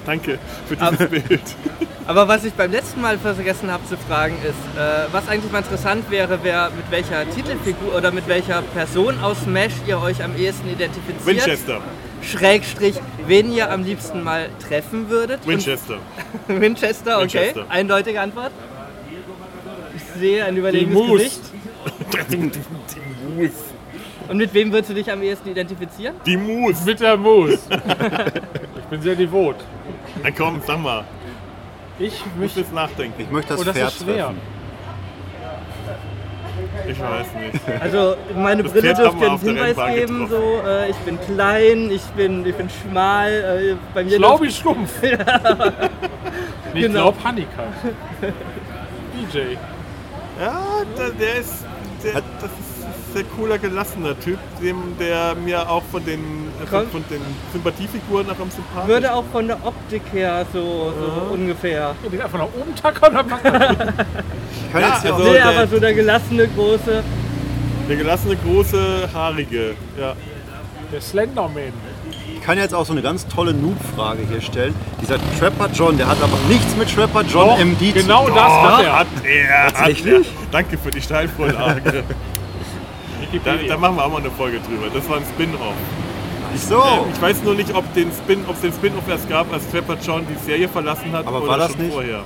Danke 0.10 0.39
für 0.68 0.75
dieses 0.75 1.08
Bild. 1.08 1.42
Aber 2.08 2.28
was 2.28 2.44
ich 2.44 2.54
beim 2.54 2.72
letzten 2.72 3.00
Mal 3.00 3.20
vergessen 3.20 3.72
habe 3.72 3.86
zu 3.86 3.96
fragen 3.96 4.34
ist, 4.42 4.56
äh, 4.75 5.06
was 5.12 5.28
eigentlich 5.28 5.51
mal 5.51 5.60
interessant 5.60 6.10
wäre, 6.10 6.39
wer 6.42 6.72
mit 6.72 6.89
welcher 6.89 7.30
Titelfigur 7.30 7.96
oder 7.96 8.12
mit 8.12 8.28
welcher 8.28 8.63
Person 8.63 9.20
aus 9.20 9.44
Smash 9.44 9.74
ihr 9.86 10.01
euch 10.01 10.24
am 10.24 10.36
ehesten 10.36 10.68
identifiziert. 10.68 11.28
Winchester. 11.28 11.82
Schrägstrich, 12.24 12.96
wen 13.28 13.54
ihr 13.54 13.72
am 13.72 13.84
liebsten 13.84 14.24
mal 14.24 14.50
treffen 14.68 15.12
würdet. 15.12 15.46
Winchester. 15.46 16.00
Und 16.48 16.60
Winchester, 16.62 17.18
okay. 17.18 17.34
Winchester. 17.34 17.66
Eindeutige 17.70 18.20
Antwort. 18.20 18.51
Ich 19.96 20.20
sehe 20.20 20.44
ein 20.44 20.58
überlegenes 20.58 20.96
Moose. 20.96 21.24
Gesicht. 21.24 21.42
Und 24.28 24.38
mit 24.38 24.54
wem 24.56 24.72
würdest 24.72 24.89
du 24.89 24.96
dich 24.96 25.12
am 25.12 25.22
ehesten 25.22 25.50
identifizieren? 25.50 26.16
Die 26.25 26.38
Mus. 26.38 26.84
Mit 26.84 27.00
der 27.00 27.16
Moose. 27.16 27.60
Ich 28.89 28.92
bin 28.92 29.04
sehr 29.04 29.16
devot. 29.16 29.58
Na 30.24 30.32
komm, 30.32 30.62
sag 30.66 30.80
mal. 30.80 31.04
Ich 31.98 32.24
muss 32.38 32.56
jetzt 32.56 32.74
nachdenken. 32.74 33.22
Ich 33.22 33.30
möchte 33.32 33.54
das 33.54 33.62
Oh, 33.62 33.64
das 33.64 33.76
Pferd 33.76 33.88
ist 33.90 34.04
schwer. 34.04 34.16
treffen. 34.26 34.60
Ich 36.88 37.00
weiß 37.00 37.28
nicht. 37.36 37.82
Also 37.82 38.16
meine 38.36 38.64
Das 38.64 38.72
Brille 38.74 38.94
dürfte 38.94 39.26
einen 39.26 39.40
Hinweis 39.40 39.96
geben, 39.96 40.28
so 40.30 40.62
äh, 40.66 40.90
ich 40.90 40.96
bin 40.98 41.20
klein, 41.22 41.92
ich 41.92 42.02
bin, 42.18 42.46
ich 42.46 42.56
bin 42.56 42.70
schmal, 42.70 43.32
äh, 43.32 43.76
bei 43.94 44.04
mir 44.04 44.16
Schlau 44.18 44.42
wie 44.42 44.52
Schlumpf. 44.52 44.92
Ich 45.04 46.82
Genau. 46.82 47.12
glaub 47.12 47.24
Honeycutt. 47.24 47.66
DJ. 49.34 49.38
Ja, 50.40 50.62
der, 50.98 51.10
der 51.12 51.36
ist. 51.40 51.66
Der, 52.04 52.14
das 52.14 52.52
ist 52.52 52.79
sehr 53.13 53.24
cooler, 53.38 53.58
gelassener 53.58 54.20
Typ, 54.20 54.38
dem, 54.62 54.78
der 55.00 55.36
mir 55.36 55.70
auch 55.70 55.84
von 55.92 56.04
den, 56.06 56.20
äh, 56.63 56.68
von, 56.68 57.04
den 57.10 57.22
Sympathiefiguren 57.54 58.28
nach 58.28 58.39
am 58.39 58.50
sympathisch 58.51 58.88
würde 58.89 59.13
auch 59.13 59.24
von 59.32 59.48
der 59.48 59.58
Optik 59.66 60.01
her 60.13 60.46
so, 60.54 60.60
so 60.98 61.34
ungefähr. 61.34 61.96
Ja, 62.04 62.10
den 62.10 62.22
einfach 62.22 62.39
nach 62.39 62.46
oben 62.46 62.75
tackern, 62.75 63.13
dann 63.13 63.28
passt 63.28 63.46
das. 63.46 63.54
Ich 63.54 64.72
kann 64.72 64.82
Ja, 64.82 64.88
jetzt 64.89 65.01
hier 65.01 65.13
also- 65.13 65.24
auch, 65.25 65.28
nee, 65.28 65.34
der- 65.34 65.46
aber 65.50 65.68
so 65.68 65.80
der 65.80 65.94
gelassene, 65.94 66.48
große. 66.48 67.04
Der 67.89 67.96
gelassene, 67.96 68.36
große, 68.36 69.10
haarige. 69.13 69.74
Ja. 70.00 70.13
Der 70.92 71.01
Slenderman. 71.01 71.74
ich 72.36 72.42
kann 72.46 72.58
jetzt 72.58 72.74
auch 72.74 72.86
so 72.86 72.94
eine 72.94 73.01
ganz 73.04 73.28
tolle 73.28 73.54
Noob-Frage 73.54 74.24
hier 74.28 74.42
stellen. 74.42 74.74
Dieser 75.01 75.18
Trapper 75.39 75.70
John, 75.74 75.98
der 75.98 76.08
hat 76.08 76.18
aber 76.22 76.38
nichts 76.48 76.75
mit 76.75 76.94
Trapper 76.94 77.22
John 77.22 77.48
Doch, 77.50 77.60
MD 77.60 77.92
genau 77.92 78.22
zu 78.25 78.32
tun. 78.32 78.36
das 78.36 78.51
hat 78.51 78.84
er. 78.84 79.00
Hat 79.00 79.08
er. 79.24 79.68
Tatsächlich? 79.74 80.28
Hat 80.28 80.34
er. 80.46 80.51
Danke 80.51 80.78
für 80.78 80.89
die 80.92 81.01
Steilvorlage. 81.01 82.04
da, 83.44 83.56
da 83.68 83.78
machen 83.78 83.96
wir 83.98 84.06
auch 84.06 84.12
mal 84.12 84.18
eine 84.20 84.32
Folge 84.32 84.60
drüber. 84.60 84.88
Das 84.94 85.08
war 85.10 85.18
ein 85.18 85.24
Spin-off. 85.26 85.74
Ach 86.52 86.58
so. 86.58 87.08
Ich 87.14 87.22
weiß 87.22 87.44
nur 87.44 87.54
nicht, 87.56 87.74
ob 87.76 87.92
den 87.94 88.12
Spin, 88.12 88.44
ob 88.48 88.56
es 88.56 88.62
den 88.62 88.74
Spin-off 88.74 89.08
erst 89.08 89.30
gab, 89.30 89.52
als 89.54 89.70
Trapper 89.70 89.98
John 90.04 90.26
die 90.28 90.44
Serie 90.46 90.68
verlassen 90.68 91.12
hat 91.12 91.28
Aber 91.28 91.38
oder 91.42 91.48
war 91.48 91.58
das 91.60 91.72
schon 91.74 91.82
nicht? 91.82 91.94
vorher. 91.94 92.22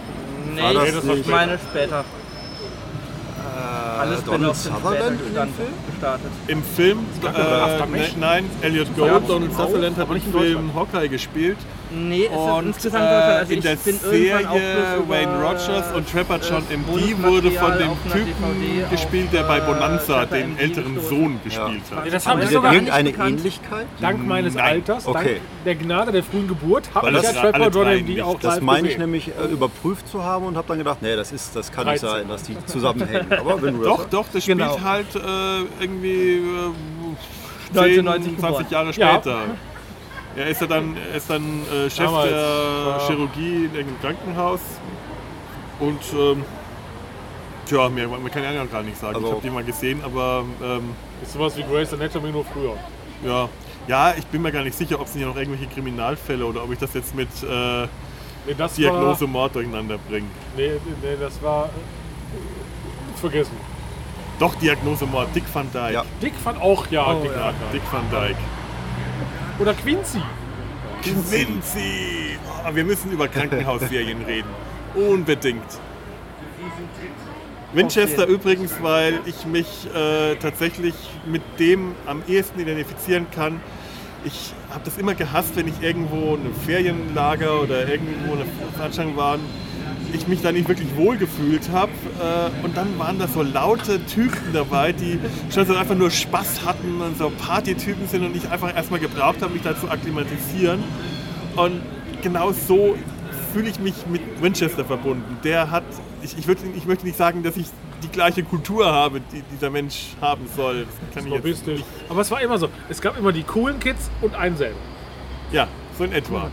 Nee, 0.55 0.61
War 0.61 0.73
das 0.73 0.87
ich 0.95 1.03
nicht- 1.03 1.29
meine 1.29 1.57
später. 1.59 2.05
Alles 3.99 4.19
Äh, 4.19 4.23
Donald 4.25 4.39
Spin-offs 4.55 4.63
sind 4.63 4.75
Sutherland 4.77 5.19
in 5.27 5.33
dem 5.33 5.53
Film? 5.53 5.73
gestartet. 5.91 6.31
Im 6.47 6.63
Film, 6.63 6.99
äh, 7.23 7.85
ne, 7.97 8.07
nein, 8.19 8.45
Elliot 8.61 8.95
Gold, 8.97 9.29
Donald 9.29 9.53
Sutherland 9.53 9.97
hat 9.97 10.07
im 10.09 10.21
Film 10.21 10.71
Hawkeye 10.75 11.07
gespielt. 11.09 11.57
Nee, 11.95 12.25
es 12.25 12.31
ist 12.31 12.37
Und 12.37 12.65
insgesamt 12.67 13.03
Deutschland. 13.03 13.23
äh, 13.33 13.37
Also 13.39 13.51
in 13.51 13.57
ich 13.59 13.63
der 13.63 13.77
Serie 13.77 15.03
Wayne 15.07 15.31
Rogers 15.43 15.91
und 15.95 16.09
Trapper 16.11 16.39
John 16.39 16.63
äh, 16.69 16.73
MD 16.77 17.21
wurde 17.23 17.51
von 17.51 17.71
dem 17.77 17.89
Typen 18.11 18.89
gespielt, 18.89 19.31
der 19.31 19.43
bei 19.43 19.59
äh, 19.59 19.61
Bonanza 19.61 20.19
Trapper 20.21 20.35
den 20.37 20.57
älteren. 20.57 20.99
Sohn 21.01 21.39
gespielt 21.43 21.81
Ja, 21.91 21.97
hat. 21.97 22.13
das 22.13 22.25
Aber 22.25 22.31
habe 22.33 22.43
ich 22.43 22.49
der 22.49 22.57
sogar 22.57 22.73
Irgendeine. 22.73 23.09
Ähnlichkeit? 23.09 23.85
dank 24.01 24.25
meines 24.25 24.55
Nein. 24.55 24.65
Alters, 24.65 25.05
Okay. 25.07 25.23
dank 25.35 25.41
der 25.65 25.75
Gnade 25.75 26.11
der 26.11 26.23
frühen 26.23 26.47
Geburt, 26.47 26.89
habe 26.95 27.11
ich 27.11 27.15
das 27.17 27.35
ja 27.35 27.41
Trapper 27.41 27.69
John 27.69 27.87
MD 27.87 28.07
nicht. 28.09 28.21
auch 28.23 28.39
Das 28.39 28.59
meine 28.61 28.89
ich 28.89 28.97
nämlich 28.97 29.27
äh, 29.29 29.51
überprüft 29.51 30.07
zu 30.07 30.23
haben 30.23 30.45
und 30.45 30.57
habe 30.57 30.67
dann 30.67 30.79
gedacht, 30.79 30.97
nee, 31.01 31.15
das, 31.15 31.31
ist, 31.31 31.55
das 31.55 31.71
kann 31.71 31.85
nicht 31.87 32.01
13. 32.01 32.19
sein, 32.21 32.29
dass 32.29 32.43
die 32.43 32.57
zusammenhängen. 32.65 33.31
Aber 33.39 33.61
wenn 33.61 33.77
du 33.77 33.83
Doch, 33.83 34.05
doch, 34.09 34.25
das 34.33 34.41
spielt 34.43 34.57
Genau. 34.57 34.79
halt 34.81 35.15
äh, 35.15 35.19
irgendwie 35.79 36.37
äh, 36.37 37.77
1990 37.77 38.31
10, 38.33 38.39
20 38.39 38.71
Jahre 38.71 38.91
Ja. 38.93 38.93
später. 38.93 39.37
Er 40.35 40.47
ist 40.47 40.61
ja 40.61 40.67
dann, 40.67 40.95
er 41.11 41.15
ist 41.17 41.29
dann 41.29 41.61
äh, 41.71 41.89
Chef 41.89 42.05
Damals, 42.05 42.29
der 42.29 42.39
ja. 42.39 42.99
Chirurgie 43.07 43.65
in 43.65 43.75
irgendeinem 43.75 44.01
Krankenhaus. 44.01 44.59
Und 45.79 45.99
ähm, 46.17 46.43
tja, 47.67 47.89
mehr, 47.89 48.07
mehr 48.07 48.29
kann 48.31 48.43
ich 48.43 48.51
ja 48.53 48.65
gar 48.65 48.83
nicht 48.83 48.97
sagen. 48.97 49.15
Also- 49.15 49.27
ich 49.27 49.33
habe 49.33 49.41
die 49.43 49.49
mal 49.49 49.63
gesehen, 49.63 50.01
aber 50.03 50.43
ähm, 50.63 50.95
Ist 51.21 51.33
sowas 51.33 51.55
wie 51.57 51.63
Grace 51.63 51.93
Anatomy 51.93 52.31
nur 52.31 52.45
früher. 52.45 52.75
ja. 53.25 53.49
Ja, 53.85 54.13
ich 54.17 54.25
bin 54.27 54.41
mir 54.41 54.53
gar 54.53 54.63
nicht 54.63 54.77
sicher, 54.77 54.97
ob 54.97 55.07
es 55.07 55.13
nicht 55.15 55.25
noch 55.27 55.35
irgendwelche 55.35 55.67
Kriminalfälle 55.67 56.45
oder 56.45 56.63
ob 56.63 56.71
ich 56.71 56.79
das 56.79 56.93
jetzt 56.93 57.13
mit 57.13 57.27
äh, 57.43 57.81
Nee, 58.45 58.55
das 58.57 58.75
Diagnose 58.75 59.21
war. 59.23 59.27
Mord 59.27 59.55
durcheinander 59.55 59.97
bringe. 60.09 60.27
Nee, 60.55 60.71
nee, 61.01 61.17
das 61.19 61.41
war. 61.43 61.65
äh, 61.65 63.19
Vergessen. 63.19 63.57
Doch, 64.39 64.55
Diagnose 64.55 65.05
Mord, 65.05 65.27
Dick 65.35 65.43
van 65.53 65.67
Dyke. 65.73 65.93
Ja. 65.95 66.05
Dick 66.21 66.33
fand 66.41 66.61
auch, 66.61 66.87
ja, 66.91 67.05
Oh, 67.11 67.21
Dick 67.23 67.31
ja. 67.35 67.47
Van 67.47 67.53
Dick 67.73 67.81
van 67.91 68.03
Dyke. 68.09 68.39
Oder 69.59 69.73
Quincy. 69.73 70.21
Quincy! 71.03 72.37
Oh, 72.65 72.73
wir 72.73 72.83
müssen 72.83 73.11
über 73.11 73.27
Krankenhausserien 73.27 74.21
reden. 74.27 74.49
Unbedingt. 74.95 75.63
Winchester 77.73 78.25
übrigens, 78.27 78.71
weil 78.81 79.19
ich 79.25 79.45
mich 79.45 79.87
äh, 79.93 80.35
tatsächlich 80.35 80.93
mit 81.25 81.41
dem 81.59 81.93
am 82.05 82.23
ehesten 82.27 82.59
identifizieren 82.59 83.27
kann. 83.31 83.59
Ich 84.25 84.53
habe 84.69 84.81
das 84.85 84.97
immer 84.97 85.15
gehasst, 85.15 85.55
wenn 85.55 85.67
ich 85.67 85.81
irgendwo 85.81 86.35
in 86.35 86.41
einem 86.41 86.55
Ferienlager 86.55 87.61
oder 87.61 87.87
irgendwo 87.87 88.33
in 88.33 88.41
einer 88.41 88.49
Veranstaltung 88.77 89.17
war, 89.17 89.37
ich 90.13 90.27
mich 90.27 90.41
da 90.41 90.51
nicht 90.51 90.67
wirklich 90.67 90.95
wohl 90.95 91.17
gefühlt 91.17 91.69
habe. 91.71 91.91
Äh, 91.91 92.65
und 92.65 92.77
dann 92.77 92.97
waren 92.99 93.19
da 93.19 93.27
so 93.27 93.41
laute 93.41 94.03
Typen 94.05 94.53
dabei, 94.53 94.91
die 94.91 95.19
schon 95.53 95.65
so 95.65 95.75
einfach 95.75 95.95
nur 95.95 96.11
Spaß 96.11 96.65
hatten 96.65 97.01
und 97.01 97.17
so 97.17 97.31
Partytypen 97.31 98.07
sind 98.07 98.23
und 98.25 98.35
ich 98.35 98.49
einfach 98.49 98.75
erstmal 98.75 98.99
gebraucht 98.99 99.41
habe, 99.41 99.53
mich 99.53 99.63
da 99.63 99.77
zu 99.77 99.89
akklimatisieren. 99.89 100.83
Und 101.55 101.81
genau 102.21 102.51
so 102.51 102.95
fühle 103.53 103.69
ich 103.69 103.79
mich 103.79 104.07
mit 104.07 104.21
Winchester 104.41 104.85
verbunden. 104.85 105.37
Der 105.43 105.69
hat, 105.69 105.83
ich, 106.21 106.37
ich, 106.37 106.47
würd, 106.47 106.59
ich 106.75 106.85
möchte 106.85 107.05
nicht 107.05 107.17
sagen, 107.17 107.43
dass 107.43 107.57
ich 107.57 107.67
die 108.01 108.09
gleiche 108.09 108.43
Kultur 108.43 108.85
habe, 108.85 109.21
die 109.31 109.43
dieser 109.53 109.69
Mensch 109.69 110.15
haben 110.21 110.47
soll. 110.55 110.85
Das 110.85 111.15
kann 111.15 111.25
ich 111.25 111.33
Lobistisch. 111.33 111.79
nicht. 111.79 111.85
Aber 112.09 112.21
es 112.21 112.31
war 112.31 112.41
immer 112.41 112.57
so. 112.57 112.69
Es 112.89 113.01
gab 113.01 113.17
immer 113.17 113.31
die 113.31 113.43
coolen 113.43 113.79
Kids 113.79 114.09
und 114.21 114.35
einen 114.35 114.57
selber. 114.57 114.79
Ja, 115.51 115.67
so 115.97 116.03
in 116.03 116.11
etwa. 116.11 116.49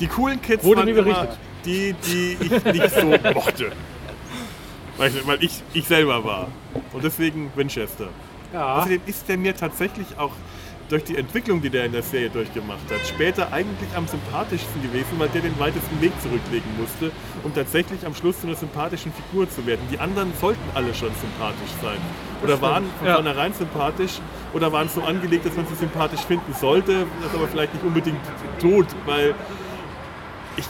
Die 0.00 0.06
coolen 0.06 0.40
Kids 0.42 0.62
Wurde 0.62 0.84
nie 0.84 0.90
immer 0.90 1.02
berichtet. 1.02 1.38
Die, 1.66 1.94
die 2.06 2.36
ich 2.40 2.64
nicht 2.64 2.90
so 2.94 3.06
mochte. 3.34 3.72
Weil, 4.96 5.12
weil 5.26 5.44
ich, 5.44 5.62
ich 5.74 5.84
selber 5.86 6.24
war. 6.24 6.48
Und 6.92 7.04
deswegen 7.04 7.50
Winchester. 7.54 8.08
Ja. 8.52 8.76
Außerdem 8.76 9.00
ist 9.06 9.28
der 9.28 9.36
mir 9.36 9.54
tatsächlich 9.54 10.06
auch 10.16 10.32
durch 10.88 11.02
die 11.02 11.16
Entwicklung, 11.16 11.60
die 11.60 11.68
der 11.68 11.84
in 11.86 11.92
der 11.92 12.02
Serie 12.02 12.30
durchgemacht 12.30 12.78
hat, 12.90 13.04
später 13.06 13.52
eigentlich 13.52 13.88
am 13.96 14.06
sympathischsten 14.06 14.80
gewesen, 14.82 15.18
weil 15.18 15.28
der 15.30 15.42
den 15.42 15.58
weitesten 15.58 16.00
Weg 16.00 16.12
zurücklegen 16.22 16.70
musste, 16.80 17.10
um 17.42 17.52
tatsächlich 17.52 18.06
am 18.06 18.14
Schluss 18.14 18.40
zu 18.40 18.46
einer 18.46 18.54
sympathischen 18.56 19.12
Figur 19.12 19.50
zu 19.50 19.66
werden. 19.66 19.80
Die 19.90 19.98
anderen 19.98 20.32
sollten 20.40 20.62
alle 20.74 20.94
schon 20.94 21.10
sympathisch 21.20 21.72
sein. 21.82 21.98
Oder 22.42 22.60
waren 22.62 22.84
von 22.98 23.08
Ja. 23.08 23.14
vornherein 23.14 23.52
sympathisch 23.52 24.12
oder 24.54 24.72
waren 24.72 24.88
so 24.88 25.02
angelegt, 25.02 25.44
dass 25.44 25.56
man 25.56 25.66
sie 25.66 25.74
sympathisch 25.74 26.20
finden 26.20 26.54
sollte, 26.54 27.06
das 27.20 27.34
aber 27.34 27.48
vielleicht 27.48 27.74
nicht 27.74 27.84
unbedingt 27.84 28.20
tut, 28.60 28.86
weil 29.06 29.34
ich, 30.56 30.66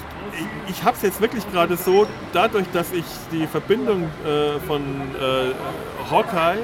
ich, 0.68 0.82
habe 0.84 0.96
es 0.96 1.02
jetzt 1.02 1.20
wirklich 1.20 1.50
gerade 1.50 1.76
so, 1.76 2.06
dadurch, 2.32 2.66
dass 2.72 2.92
ich 2.92 3.04
die 3.32 3.46
Verbindung 3.46 4.04
äh, 4.24 4.58
von 4.66 4.82
äh, 4.82 6.10
Hawkeye, 6.10 6.58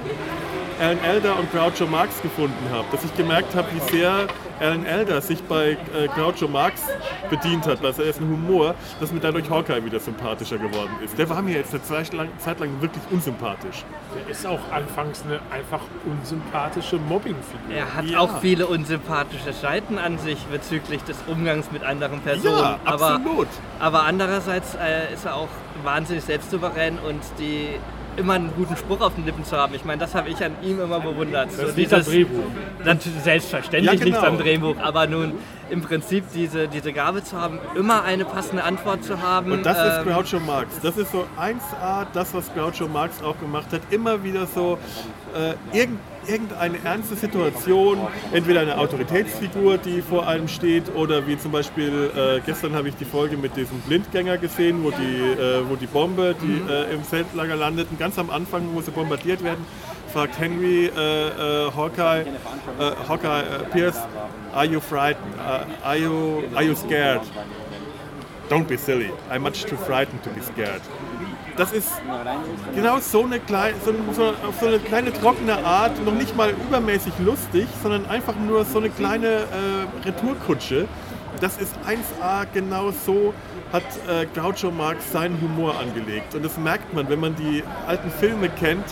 Alan 0.82 0.98
Elder 1.04 1.38
und 1.38 1.48
Groucho 1.52 1.86
Marx 1.86 2.20
gefunden 2.22 2.68
habe, 2.72 2.84
dass 2.90 3.04
ich 3.04 3.16
gemerkt 3.16 3.54
habe, 3.54 3.68
wie 3.72 3.96
sehr 3.96 4.26
Alan 4.58 4.84
Elder 4.84 5.20
sich 5.20 5.40
bei 5.44 5.76
äh, 5.94 6.08
Groucho 6.16 6.48
Marx 6.48 6.82
bedient 7.30 7.64
hat, 7.68 7.84
also 7.84 8.02
er 8.02 8.10
ist 8.10 8.20
ein 8.20 8.28
Humor, 8.28 8.74
dass 8.98 9.12
mir 9.12 9.20
dadurch 9.20 9.48
Hawkeye 9.48 9.84
wieder 9.84 10.00
sympathischer 10.00 10.58
geworden 10.58 10.90
ist. 11.04 11.16
Der 11.16 11.28
war 11.30 11.40
mir 11.40 11.54
jetzt 11.54 11.72
eine 11.72 11.84
Zeit 11.84 12.12
lang, 12.12 12.28
Zeit 12.38 12.58
lang 12.58 12.68
wirklich 12.80 13.02
unsympathisch. 13.12 13.84
Der 14.16 14.28
ist 14.28 14.44
auch 14.44 14.58
anfangs 14.72 15.22
eine 15.24 15.38
einfach 15.52 15.80
unsympathische 16.04 16.96
Mobbingfigur. 16.96 17.76
Er 17.76 17.94
hat 17.94 18.04
Ja. 18.06 18.18
auch 18.18 18.40
viele 18.40 18.66
unsympathische 18.66 19.52
Seiten 19.52 19.98
an 19.98 20.18
sich 20.18 20.38
bezüglich 20.46 21.04
des 21.04 21.16
Umgangs 21.28 21.70
mit 21.70 21.84
anderen 21.84 22.20
Personen. 22.22 22.58
Ja, 22.58 22.80
aber, 22.84 23.14
absolut. 23.14 23.48
aber 23.78 24.02
andererseits 24.02 24.74
äh, 24.74 25.14
ist 25.14 25.26
er 25.26 25.36
auch 25.36 25.48
wahnsinnig 25.84 26.24
selbstsouverän 26.24 26.98
und 26.98 27.20
die 27.38 27.68
immer 28.16 28.34
einen 28.34 28.52
guten 28.56 28.76
Spruch 28.76 29.00
auf 29.00 29.14
den 29.14 29.24
Lippen 29.24 29.44
zu 29.44 29.56
haben. 29.56 29.74
Ich 29.74 29.84
meine, 29.84 30.00
das 30.00 30.14
habe 30.14 30.28
ich 30.28 30.42
an 30.44 30.52
ihm 30.62 30.80
immer 30.80 31.00
bewundert. 31.00 31.48
Das 31.48 31.56
So 31.56 31.62
ist 31.66 31.76
nicht 31.76 31.92
am 31.92 32.04
Drehbuch. 32.04 32.44
Natürlich, 32.84 33.20
selbstverständlich 33.22 34.00
Ja, 34.00 34.04
genau. 34.04 34.16
liegt 34.18 34.28
am 34.28 34.38
Drehbuch, 34.38 34.76
aber 34.82 35.06
nun 35.06 35.34
im 35.70 35.80
Prinzip 35.82 36.24
diese, 36.34 36.68
diese 36.68 36.92
Gabe 36.92 37.24
zu 37.24 37.40
haben, 37.40 37.58
immer 37.74 38.02
eine 38.04 38.24
passende 38.24 38.62
Antwort 38.64 39.04
zu 39.04 39.20
haben. 39.22 39.52
Und 39.52 39.64
das 39.64 39.78
ist 39.78 39.98
ähm, 40.06 40.12
Groucho 40.12 40.40
Marx. 40.40 40.80
Das 40.82 40.96
ist 40.96 41.12
so 41.12 41.26
1A, 41.40 42.06
das, 42.12 42.34
was 42.34 42.52
Groucho 42.54 42.88
Marx 42.88 43.22
auch 43.22 43.38
gemacht 43.38 43.66
hat. 43.72 43.80
Immer 43.90 44.22
wieder 44.22 44.46
so 44.46 44.78
äh, 45.34 45.54
irgend, 45.76 45.98
irgendeine 46.26 46.78
ernste 46.84 47.16
Situation, 47.16 47.98
entweder 48.32 48.60
eine 48.60 48.78
Autoritätsfigur, 48.78 49.78
die 49.78 50.02
vor 50.02 50.26
einem 50.26 50.48
steht, 50.48 50.94
oder 50.94 51.26
wie 51.26 51.38
zum 51.38 51.52
Beispiel, 51.52 52.10
äh, 52.16 52.40
gestern 52.44 52.74
habe 52.74 52.88
ich 52.88 52.96
die 52.96 53.04
Folge 53.04 53.36
mit 53.36 53.56
diesem 53.56 53.80
Blindgänger 53.80 54.38
gesehen, 54.38 54.82
wo 54.82 54.90
die, 54.90 55.40
äh, 55.40 55.68
wo 55.68 55.76
die 55.76 55.86
Bombe, 55.86 56.34
die 56.40 56.62
äh, 56.70 56.94
im 56.94 57.04
Zeltlager 57.04 57.56
landet, 57.56 57.88
und 57.90 57.98
ganz 57.98 58.18
am 58.18 58.30
Anfang, 58.30 58.68
wo 58.74 58.80
sie 58.80 58.90
bombardiert 58.90 59.42
werden, 59.42 59.64
fragt 60.12 60.38
Henry 60.38 60.86
äh, 60.86 60.88
äh, 60.88 61.70
Hawkeye, 61.74 62.20
äh, 62.20 63.08
Hawkeye 63.08 63.44
Pierce, 63.72 63.98
are 64.52 64.66
you 64.66 64.80
frightened? 64.80 65.34
Uh, 65.36 65.64
are, 65.84 65.96
you, 65.96 66.42
are 66.54 66.62
you 66.62 66.74
scared? 66.74 67.22
Don't 68.48 68.68
be 68.68 68.76
silly. 68.76 69.10
I'm 69.30 69.42
much 69.42 69.64
too 69.64 69.76
frightened 69.76 70.22
to 70.24 70.30
be 70.30 70.42
scared. 70.42 70.82
Das 71.56 71.72
ist 71.72 71.90
genau 72.74 72.98
so 72.98 73.24
eine, 73.24 73.38
kleine, 73.38 73.74
so, 73.84 73.92
so, 74.12 74.32
so 74.58 74.66
eine 74.66 74.78
kleine 74.78 75.12
trockene 75.12 75.64
Art, 75.64 76.02
noch 76.04 76.14
nicht 76.14 76.36
mal 76.36 76.50
übermäßig 76.50 77.12
lustig, 77.18 77.66
sondern 77.82 78.06
einfach 78.06 78.34
nur 78.36 78.64
so 78.64 78.78
eine 78.78 78.88
kleine 78.90 79.26
äh, 79.26 80.06
Retourkutsche. 80.06 80.88
Das 81.40 81.58
ist 81.58 81.74
1A, 81.86 82.46
genau 82.52 82.90
so 82.90 83.34
hat 83.72 83.82
äh, 84.08 84.26
Groucho 84.34 84.70
Marx 84.70 85.12
seinen 85.12 85.40
Humor 85.40 85.78
angelegt. 85.78 86.34
Und 86.34 86.44
das 86.44 86.56
merkt 86.58 86.92
man, 86.94 87.08
wenn 87.08 87.20
man 87.20 87.34
die 87.36 87.64
alten 87.86 88.10
Filme 88.10 88.48
kennt 88.48 88.84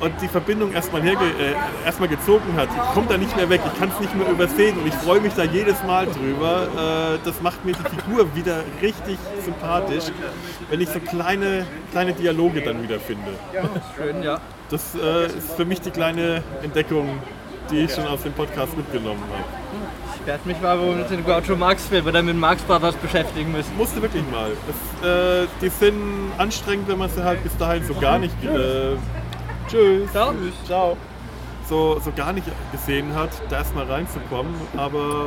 und 0.00 0.12
die 0.22 0.28
Verbindung 0.28 0.72
erstmal, 0.72 1.02
herge 1.02 1.24
äh, 1.24 1.54
erstmal 1.84 2.08
gezogen 2.08 2.54
hat. 2.56 2.68
Ich 2.68 2.94
komme 2.94 3.06
da 3.08 3.16
nicht 3.16 3.34
mehr 3.36 3.48
weg, 3.48 3.60
ich 3.64 3.78
kann 3.78 3.90
es 3.90 4.00
nicht 4.00 4.14
mehr 4.14 4.28
übersehen 4.28 4.78
und 4.78 4.86
ich 4.86 4.94
freue 4.94 5.20
mich 5.20 5.32
da 5.34 5.44
jedes 5.44 5.82
Mal 5.84 6.06
drüber. 6.06 7.16
Äh, 7.16 7.18
das 7.24 7.40
macht 7.42 7.64
mir 7.64 7.72
die 7.72 7.96
Figur 7.96 8.34
wieder 8.34 8.62
richtig 8.82 9.18
sympathisch, 9.40 10.04
wenn 10.70 10.80
ich 10.80 10.88
so 10.88 11.00
kleine, 11.00 11.66
kleine 11.92 12.12
Dialoge 12.12 12.62
dann 12.62 12.82
wieder 12.82 12.98
finde. 13.00 13.30
schön, 13.96 14.22
ja. 14.22 14.40
Das 14.70 14.94
äh, 14.94 15.26
ist 15.26 15.52
für 15.56 15.64
mich 15.64 15.80
die 15.80 15.90
kleine 15.90 16.42
Entdeckung, 16.62 17.18
die 17.70 17.80
ich 17.80 17.94
schon 17.94 18.06
aus 18.06 18.22
dem 18.22 18.32
Podcast 18.32 18.76
mitgenommen 18.76 19.22
habe. 19.32 19.44
Ich 20.20 20.26
werde 20.26 20.46
mich 20.46 20.60
mal 20.60 20.76
mit 20.76 21.10
den 21.10 21.24
Groucho 21.24 21.56
Marx 21.56 21.86
Film 21.86 22.06
oder 22.06 22.22
mit 22.22 22.36
Marx 22.36 22.62
Brothers 22.62 22.94
beschäftigen 22.96 23.50
müssen. 23.50 23.74
Musste 23.78 24.02
wirklich 24.02 24.24
mal. 24.30 24.50
Das, 24.66 25.08
äh, 25.08 25.46
die 25.62 25.68
sind 25.70 26.32
anstrengend, 26.36 26.88
wenn 26.88 26.98
man 26.98 27.08
sie 27.08 27.24
halt 27.24 27.42
bis 27.42 27.56
dahin 27.56 27.82
so 27.84 27.94
gar 27.94 28.18
nicht. 28.18 28.34
Äh, 28.44 28.96
tschüss. 29.68 30.10
Ciao. 30.12 30.34
Ciao. 30.66 30.96
So, 31.68 32.00
so 32.02 32.10
gar 32.16 32.32
nicht 32.32 32.46
gesehen 32.72 33.14
hat, 33.14 33.28
da 33.50 33.58
erstmal 33.58 33.84
reinzukommen. 33.84 34.54
Aber 34.76 35.26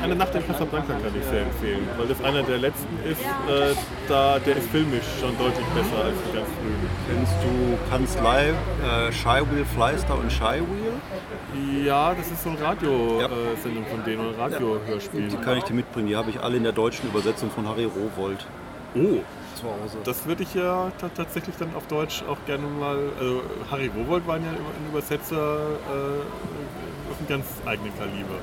eine 0.00 0.14
Nacht 0.14 0.32
in 0.36 0.46
Casablanca 0.46 0.92
kann 0.92 1.12
ich 1.18 1.24
sehr 1.26 1.42
empfehlen, 1.42 1.88
weil 1.98 2.06
das 2.06 2.22
einer 2.22 2.44
der 2.44 2.58
letzten 2.58 2.96
ist. 3.04 3.20
Äh, 3.20 3.74
da, 4.08 4.38
der 4.38 4.56
ist 4.56 4.68
filmisch 4.68 5.04
schon 5.20 5.36
deutlich 5.36 5.66
besser 5.74 6.04
als 6.04 6.16
die 6.28 6.36
ganz 6.36 6.48
frühen. 6.48 6.88
Kennst 7.08 7.34
du 7.42 7.90
Kanzlei, 7.90 8.50
äh, 8.50 9.12
Shy 9.12 9.42
Wheel 9.50 9.64
Fleister 9.64 10.16
und 10.16 10.30
Shy 10.30 10.62
Wheel? 10.62 11.84
Ja, 11.84 12.14
das 12.14 12.30
ist 12.30 12.44
so 12.44 12.50
eine 12.50 12.60
Radiosendung 12.60 13.84
von 13.86 14.04
denen, 14.04 14.28
ein 14.28 14.34
Radiohörspiel. 14.38 15.28
Die 15.28 15.36
kann 15.38 15.58
ich 15.58 15.64
dir 15.64 15.74
mitbringen. 15.74 16.06
Die 16.06 16.16
habe 16.16 16.30
ich 16.30 16.40
alle 16.40 16.56
in 16.56 16.62
der 16.62 16.72
deutschen 16.72 17.08
Übersetzung 17.08 17.50
von 17.50 17.66
Harry 17.66 17.84
Rowold 17.84 18.46
Oh, 18.96 19.18
zu 19.64 19.82
Hause. 19.82 19.98
das 20.04 20.26
würde 20.26 20.42
ich 20.42 20.54
ja 20.54 20.90
ta- 21.00 21.10
tatsächlich 21.16 21.56
dann 21.58 21.74
auf 21.74 21.86
Deutsch 21.86 22.22
auch 22.28 22.38
gerne 22.46 22.66
mal. 22.66 22.98
Also 23.18 23.42
Harry 23.70 23.90
Rowold 23.96 24.26
war 24.26 24.36
ja 24.36 24.42
ein 24.50 24.90
Übersetzer 24.90 25.36
äh, 25.36 27.10
auf 27.10 27.18
einem 27.18 27.28
ganz 27.28 27.46
eigenen 27.66 27.96
Kaliber. 27.98 28.38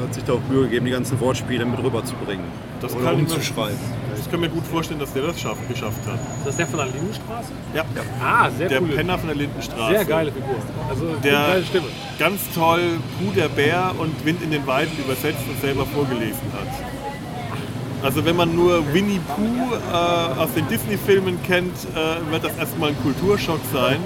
Er 0.00 0.04
hat 0.06 0.14
sich 0.14 0.22
da 0.24 0.34
auch 0.34 0.40
Mühe 0.48 0.62
gegeben, 0.64 0.86
die 0.86 0.92
ganzen 0.92 1.18
Wortspiele 1.20 1.64
mit 1.64 1.82
rüberzubringen. 1.82 2.44
Das 2.80 2.94
Oder 2.94 3.04
kann 3.06 3.14
ich 3.18 3.28
mir- 3.28 3.34
umzuschreiben. 3.34 3.78
Ich 4.20 4.30
kann 4.30 4.40
mir 4.40 4.48
gut 4.48 4.64
vorstellen, 4.66 5.00
dass 5.00 5.12
der 5.12 5.22
das 5.24 5.40
schaff, 5.40 5.56
geschafft 5.68 6.06
hat. 6.06 6.14
Ist 6.38 6.46
das 6.46 6.56
der 6.56 6.66
von 6.68 6.78
der 6.78 6.86
Lindenstraße? 6.88 7.50
Ja, 7.74 7.84
Ah, 8.22 8.48
sehr 8.50 8.68
der 8.68 8.82
cool. 8.82 8.88
Penner 8.90 9.18
von 9.18 9.28
der 9.28 9.36
Lindenstraße. 9.36 9.92
Sehr 9.94 10.04
geile 10.04 10.30
Figur. 10.30 10.54
Also 10.88 11.06
Der- 11.24 11.32
geile 11.32 11.64
Stimme. 11.64 11.86
Ganz 12.18 12.40
toll, 12.54 12.80
Puh 13.18 13.32
der 13.34 13.48
Bär 13.48 13.92
und 13.98 14.24
Wind 14.24 14.40
in 14.42 14.50
den 14.52 14.64
Weiden 14.66 14.96
übersetzt 14.98 15.42
und 15.48 15.60
selber 15.60 15.84
vorgelesen 15.86 16.42
hat. 16.52 16.97
Also 18.02 18.24
wenn 18.24 18.36
man 18.36 18.54
nur 18.54 18.92
Winnie 18.94 19.20
Pooh 19.34 19.74
äh, 19.74 20.40
aus 20.40 20.52
den 20.54 20.68
Disney-Filmen 20.68 21.42
kennt, 21.42 21.74
äh, 21.94 22.30
wird 22.30 22.44
das 22.44 22.56
erstmal 22.56 22.90
ein 22.90 23.02
Kulturschock 23.02 23.60
sein. 23.72 23.98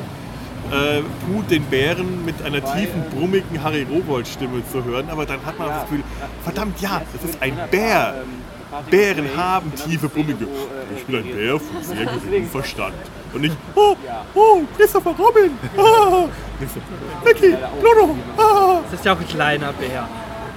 Äh, 0.70 1.02
Pooh 1.26 1.42
den 1.42 1.64
Bären 1.64 2.24
mit 2.24 2.40
einer 2.42 2.62
tiefen, 2.62 3.04
brummigen 3.14 3.62
Harry 3.62 3.86
Rowold-Stimme 3.90 4.62
zu 4.70 4.82
hören, 4.84 5.10
aber 5.10 5.26
dann 5.26 5.44
hat 5.44 5.58
man 5.58 5.68
das 5.68 5.82
Gefühl, 5.82 6.02
verdammt 6.42 6.80
ja, 6.80 7.02
das 7.12 7.30
ist 7.30 7.42
ein 7.42 7.58
Bär. 7.70 8.24
Bären 8.90 9.28
haben 9.36 9.70
tiefe, 9.74 10.08
brummige. 10.08 10.46
Ich 10.96 11.04
bin 11.04 11.16
ein 11.16 11.24
Bär 11.24 11.60
von 11.60 11.82
sehr 11.82 12.06
geringem 12.06 12.48
Verstand. 12.48 12.94
Und 13.34 13.42
nicht, 13.42 13.56
oh, 13.74 13.94
oh, 14.34 14.62
Christopher 14.76 15.10
Robin. 15.18 15.50
Ah. 15.76 16.24
Mickey, 17.24 17.54
Pluto. 17.80 18.16
Ah. 18.38 18.80
Das 18.90 19.00
ist 19.00 19.04
ja 19.04 19.12
auch 19.12 19.20
ein 19.20 19.28
kleiner 19.28 19.72
Bär. 19.74 20.08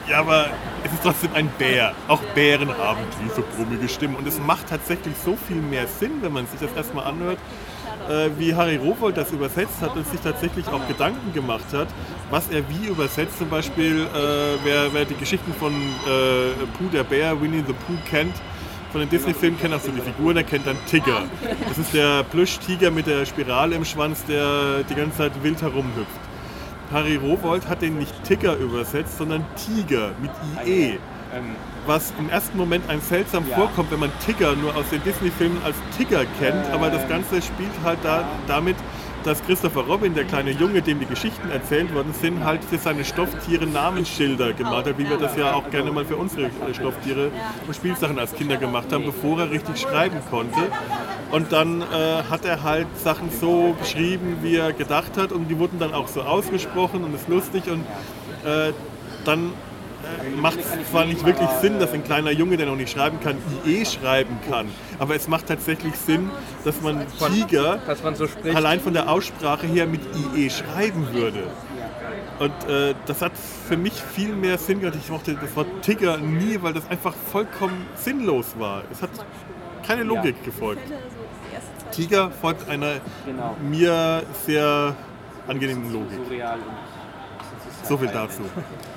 Ja, 0.08 0.20
aber 0.20 0.48
es 0.86 0.94
ist 0.94 1.04
trotzdem 1.04 1.32
ein 1.34 1.50
Bär. 1.58 1.94
Auch 2.08 2.22
Bären 2.36 2.70
haben 2.78 3.02
tiefe, 3.20 3.44
brummige 3.56 3.90
Stimmen. 3.90 4.16
Und 4.16 4.28
es 4.28 4.40
macht 4.40 4.70
tatsächlich 4.70 5.16
so 5.24 5.36
viel 5.36 5.58
mehr 5.58 5.88
Sinn, 5.88 6.12
wenn 6.22 6.32
man 6.32 6.46
sich 6.46 6.60
das 6.60 6.72
erstmal 6.76 7.06
anhört, 7.06 7.40
äh, 8.08 8.30
wie 8.38 8.54
Harry 8.54 8.76
Rowold 8.76 9.18
das 9.18 9.32
übersetzt 9.32 9.82
hat 9.82 9.96
und 9.96 10.08
sich 10.08 10.20
tatsächlich 10.20 10.68
auch 10.68 10.88
Gedanken 10.88 11.34
gemacht 11.34 11.66
hat, 11.74 11.88
was 12.30 12.50
er 12.50 12.62
wie 12.70 12.88
übersetzt. 12.88 13.40
Zum 13.40 13.50
Beispiel, 13.50 14.02
äh, 14.02 14.64
wer, 14.64 14.94
wer 14.94 15.06
die 15.06 15.16
Geschichten 15.16 15.54
von 15.56 15.74
äh, 15.74 16.54
Pooh 16.78 16.90
der 16.94 17.04
Bär, 17.04 17.42
Winnie 17.42 17.64
the 17.66 17.74
Pooh 17.74 17.98
kennt, 18.08 18.36
von 18.92 19.02
den 19.02 19.10
Disney-Filmen 19.10 19.60
kennt 19.60 19.74
auch 19.74 19.82
so 19.82 19.92
die 19.92 20.02
Figuren, 20.02 20.36
der 20.36 20.44
kennt 20.44 20.68
dann 20.68 20.78
Tigger. 20.86 21.24
Das 21.68 21.78
ist 21.78 21.94
der 21.94 22.24
Plüsch-Tiger 22.24 22.92
mit 22.92 23.08
der 23.08 23.26
Spirale 23.26 23.76
im 23.76 23.84
Schwanz, 23.84 24.24
der 24.26 24.84
die 24.90 24.96
ganze 24.96 25.18
Zeit 25.18 25.44
wild 25.44 25.62
herumhüpft. 25.62 26.35
Harry 26.92 27.16
Rowold 27.16 27.68
hat 27.68 27.82
den 27.82 27.98
nicht 27.98 28.24
Tigger 28.24 28.56
übersetzt, 28.58 29.18
sondern 29.18 29.46
Tiger 29.56 30.12
mit 30.22 30.32
IE. 30.66 31.00
Was 31.86 32.14
im 32.18 32.30
ersten 32.30 32.58
Moment 32.58 32.90
einem 32.90 33.02
seltsam 33.02 33.46
vorkommt, 33.46 33.92
wenn 33.92 34.00
man 34.00 34.12
Tigger 34.26 34.56
nur 34.56 34.76
aus 34.76 34.90
den 34.90 35.04
Disney-Filmen 35.04 35.58
als 35.64 35.76
Tigger 35.98 36.26
kennt, 36.40 36.66
aber 36.72 36.90
das 36.90 37.08
Ganze 37.10 37.42
spielt 37.42 37.72
halt 37.84 38.00
da, 38.04 38.24
damit, 38.48 38.78
dass 39.26 39.44
Christopher 39.44 39.82
Robin, 39.82 40.14
der 40.14 40.26
kleine 40.26 40.52
Junge, 40.52 40.84
dem 40.84 41.00
die 41.00 41.08
Geschichten 41.08 41.50
erzählt 41.50 41.94
worden 41.96 42.14
sind, 42.14 42.44
halt 42.44 42.64
für 42.64 42.78
seine 42.78 43.04
Stofftiere 43.04 43.66
Namensschilder 43.66 44.54
gemalt 44.54 44.86
hat, 44.86 44.98
wie 45.00 45.10
wir 45.10 45.18
das 45.18 45.36
ja 45.36 45.54
auch 45.54 45.70
gerne 45.72 45.92
mal 45.92 46.06
für 46.06 46.16
unsere 46.16 46.44
äh, 46.44 46.74
Stofftiere 46.74 47.32
und 47.66 47.76
Spielsachen 47.76 48.20
als 48.20 48.34
Kinder 48.34 48.58
gemacht 48.58 48.94
haben, 48.94 49.04
bevor 49.04 49.40
er 49.40 49.50
richtig 49.50 49.80
schreiben 49.80 50.18
konnte. 50.30 50.60
Und 51.32 51.52
dann 51.52 51.82
äh, 51.82 51.86
hat 52.30 52.46
er 52.46 52.62
halt 52.62 52.88
Sachen 52.98 53.32
so 53.32 53.76
geschrieben, 53.80 54.38
wie 54.44 54.58
er 54.58 54.74
gedacht 54.74 55.18
hat 55.18 55.32
und 55.32 55.48
die 55.48 55.58
wurden 55.58 55.80
dann 55.80 55.94
auch 55.94 56.08
so 56.08 56.22
ausgesprochen 56.22 57.04
und 57.04 57.16
ist 57.16 57.28
lustig 57.28 57.64
und 57.68 57.82
äh, 58.48 58.74
dann 59.26 59.54
macht 60.42 60.60
es 60.60 60.90
zwar 60.90 61.06
nicht 61.06 61.26
wirklich 61.26 61.50
Sinn, 61.62 61.80
dass 61.80 61.92
ein 61.94 62.04
kleiner 62.04 62.32
Junge, 62.32 62.58
der 62.58 62.66
noch 62.68 62.76
nicht 62.76 62.92
schreiben 62.92 63.20
kann, 63.20 63.38
IE 63.66 63.86
schreiben 63.86 64.38
kann, 64.50 64.68
aber 65.00 65.16
es 65.16 65.28
macht 65.28 65.48
tatsächlich 65.48 65.96
Sinn, 65.96 66.30
dass 66.64 66.82
man 66.82 67.06
Tiger 67.18 67.78
Dass 67.88 68.04
man 68.04 68.16
so 68.16 68.28
spricht. 68.28 68.56
allein 68.56 68.80
von 68.80 68.94
der 68.94 69.10
Aussprache 69.10 69.68
her 69.68 69.86
mit 69.88 70.02
IE 70.36 70.50
schreiben 70.50 71.08
würde. 71.14 71.44
Und 72.40 72.70
äh, 72.70 72.94
das 73.06 73.22
hat 73.22 73.32
für 73.68 73.78
mich 73.78 73.94
viel 73.94 74.36
mehr 74.36 74.58
Sinn 74.58 74.82
gehabt. 74.82 74.98
Ich 74.98 75.10
mochte 75.10 75.36
das 75.36 75.56
Wort 75.56 75.68
Tiger 75.82 76.18
nie, 76.18 76.58
weil 76.62 76.74
das 76.74 76.88
einfach 76.90 77.14
vollkommen 77.32 77.86
sinnlos 77.96 78.56
war. 78.60 78.84
Es 78.92 79.02
hat 79.02 79.10
keine 79.88 80.04
Logik 80.04 80.44
gefolgt. 80.44 80.82
Tiger 81.92 82.32
folgt 82.42 82.68
einer 82.68 82.96
Genau. 83.26 83.56
mir 83.62 84.24
sehr 84.46 84.96
angenehmen 85.48 85.94
Logik. 85.94 86.20
So 87.88 87.98
viel 87.98 88.10
dazu. 88.10 88.42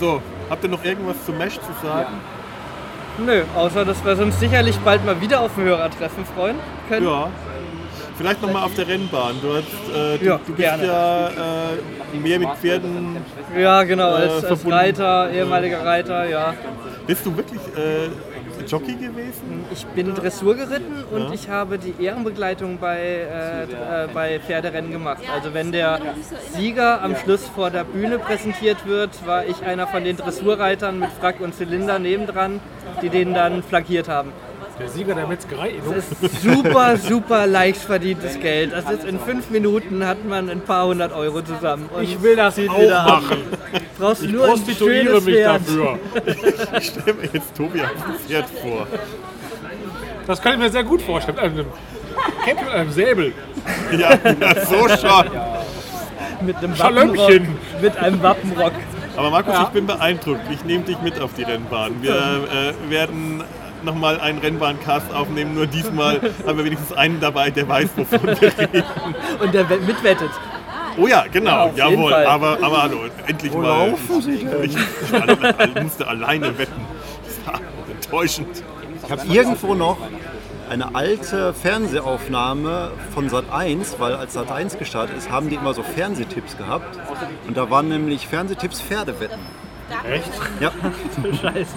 So, 0.00 0.22
habt 0.48 0.64
ihr 0.64 0.70
noch 0.70 0.82
irgendwas 0.82 1.22
zu 1.26 1.32
Mesh 1.32 1.56
zu 1.56 1.86
sagen? 1.86 2.14
Nö, 3.18 3.42
außer 3.54 3.84
dass 3.84 4.02
wir 4.02 4.18
uns 4.18 4.40
sicherlich 4.40 4.78
bald 4.78 5.04
mal 5.04 5.20
wieder 5.20 5.40
auf 5.40 5.56
ein 5.58 5.64
Hörertreffen 5.64 6.24
freuen 6.24 6.56
können. 6.88 7.06
Ja. 7.06 7.28
Vielleicht 8.16 8.40
nochmal 8.40 8.64
auf 8.64 8.74
der 8.74 8.88
Rennbahn. 8.88 9.34
Du, 9.42 9.48
hast, 9.54 9.66
äh, 9.94 10.18
du, 10.18 10.24
Ja, 10.24 10.38
du 10.38 10.52
bist 10.52 10.56
gerne. 10.58 10.86
ja 10.86 11.28
äh, 11.28 12.18
mehr 12.18 12.38
mit 12.38 12.48
Pferden. 12.60 13.16
Ja, 13.58 13.82
genau, 13.82 14.10
als, 14.12 14.42
Äh, 14.42 14.46
als. 14.46 14.66
Reiter, 14.70 15.30
ehemaliger 15.30 15.84
Reiter, 15.84 16.28
ja. 16.28 16.54
Bist 17.06 17.24
du 17.26 17.36
wirklich 17.36 17.60
Jockey 18.66 18.94
gewesen? 18.94 19.64
Ich 19.72 19.86
bin 19.86 20.14
Dressur 20.14 20.54
geritten 20.54 21.04
und 21.10 21.22
Ja. 21.28 21.32
ich 21.32 21.48
habe 21.48 21.78
die 21.78 21.94
Ehrenbegleitung 22.02 22.78
bei, 22.78 22.98
äh, 22.98 23.62
äh, 23.64 24.08
bei 24.12 24.40
Pferderennen 24.40 24.90
gemacht. 24.90 25.22
Also 25.34 25.54
wenn 25.54 25.72
der 25.72 26.00
Sieger 26.54 27.02
am 27.02 27.16
Schluss 27.16 27.46
vor 27.48 27.70
der 27.70 27.84
Bühne 27.84 28.18
präsentiert 28.18 28.86
wird, 28.86 29.26
war 29.26 29.44
ich 29.46 29.62
einer 29.62 29.86
von 29.86 30.04
den 30.04 30.16
Dressurreitern 30.16 30.98
mit 30.98 31.10
Frack 31.20 31.40
und 31.40 31.54
Zylinder 31.54 31.98
nebendran, 31.98 32.60
die 33.02 33.08
den 33.08 33.34
dann 33.34 33.62
flankiert 33.62 34.08
haben. 34.08 34.32
Der 34.80 34.88
Sieger 34.88 35.14
der 35.14 35.26
Metzgerei. 35.26 35.74
Das 35.84 36.04
ist 36.30 36.42
super, 36.42 36.96
super 36.96 37.46
leicht 37.46 37.80
verdientes 37.80 38.38
Geld. 38.40 38.72
Das 38.72 38.90
ist 38.90 39.04
in 39.04 39.18
fünf 39.18 39.50
Minuten 39.50 40.04
hat 40.06 40.24
man 40.24 40.48
ein 40.48 40.60
paar 40.62 40.86
hundert 40.86 41.12
Euro 41.12 41.42
zusammen. 41.42 41.88
Und 41.94 42.02
Ich 42.02 42.20
will 42.22 42.36
das 42.36 42.58
auch 42.58 42.78
wieder 42.80 43.02
machen. 43.04 43.38
Brauchst 43.98 44.22
Ich 44.24 44.30
nur 44.30 44.44
ein 44.44 44.50
prostituiere 44.50 45.04
schönes 45.20 45.24
mich 45.24 45.34
Pferd. 45.36 45.60
dafür. 45.60 45.98
Ich 46.78 46.86
stelle 46.86 47.14
mir 47.14 47.28
jetzt 47.32 47.54
Tobi 47.54 47.82
auf 47.82 47.90
dem 47.92 48.14
Pferd 48.26 48.46
vor. 48.62 48.86
Das 50.26 50.40
kann 50.40 50.52
ich 50.54 50.58
mir 50.60 50.70
sehr 50.70 50.84
gut 50.84 51.02
vorstellen. 51.02 51.36
Mit 51.36 51.44
einem 51.66 51.66
Kämpfen 52.44 52.64
mit 52.66 52.74
einem 52.74 52.90
Säbel. 52.92 53.32
Ja, 53.98 54.18
so 54.64 54.88
schon. 54.88 55.30
Mit 56.46 56.56
einem 56.56 56.74
Schalömchen. 56.74 57.18
Wappenrock. 57.18 57.82
Mit 57.82 57.96
einem 57.98 58.22
Wappenrock. 58.22 58.72
Aber 59.16 59.30
Markus, 59.30 59.52
Ja. 59.54 59.62
ich 59.64 59.68
bin 59.68 59.86
beeindruckt. 59.86 60.40
Ich 60.50 60.64
nehme 60.64 60.84
dich 60.84 60.98
mit 61.02 61.20
auf 61.20 61.34
die 61.34 61.42
Rennbahn. 61.42 61.96
Wir 62.00 62.12
äh, 62.14 62.90
werden 62.90 63.42
nochmal 63.84 64.20
einen 64.20 64.38
Rennbahncast 64.38 65.12
aufnehmen. 65.12 65.54
Nur 65.54 65.66
diesmal 65.66 66.20
haben 66.46 66.58
wir 66.58 66.64
wenigstens 66.64 66.92
einen 66.92 67.20
dabei, 67.20 67.50
der 67.50 67.68
weiß, 67.68 67.88
wovon 67.96 68.26
wir 68.26 68.40
reden. 68.42 68.84
Und 69.42 69.54
der 69.54 69.68
wett- 69.68 69.86
mitwettet. 69.86 70.30
Oh 70.96 71.06
ja, 71.06 71.24
genau, 71.32 71.66
jeden 71.66 71.76
jawohl. 71.78 72.12
Aber, 72.14 72.58
aber 72.62 72.82
hallo, 72.82 72.98
endlich 73.26 73.52
mal. 73.54 73.94
Ich, 74.62 74.76
ich 74.76 75.82
musste 75.82 76.06
alleine 76.06 76.58
wetten. 76.58 76.80
Das 77.24 77.46
war 77.54 77.60
enttäuschend. 77.90 78.62
Ich 79.04 79.10
habe 79.10 79.22
irgendwo 79.26 79.74
noch 79.74 79.96
eine 80.68 80.94
alte 80.94 81.52
Fernsehaufnahme 81.54 82.90
von 83.14 83.28
Sat 83.28 83.44
1, 83.52 83.96
weil 83.98 84.14
als 84.14 84.34
Sat 84.34 84.50
1 84.52 84.78
gestartet 84.78 85.16
ist, 85.16 85.30
haben 85.30 85.48
die 85.48 85.56
immer 85.56 85.74
so 85.74 85.82
Fernsehtipps 85.82 86.56
gehabt. 86.56 86.98
Und 87.48 87.56
da 87.56 87.70
waren 87.70 87.88
nämlich 87.88 88.26
Fernsehtipps 88.28 88.80
Pferdewetten. 88.80 89.38
Echt? 90.08 90.30
Ja, 90.60 90.70
Scheiße. 91.42 91.74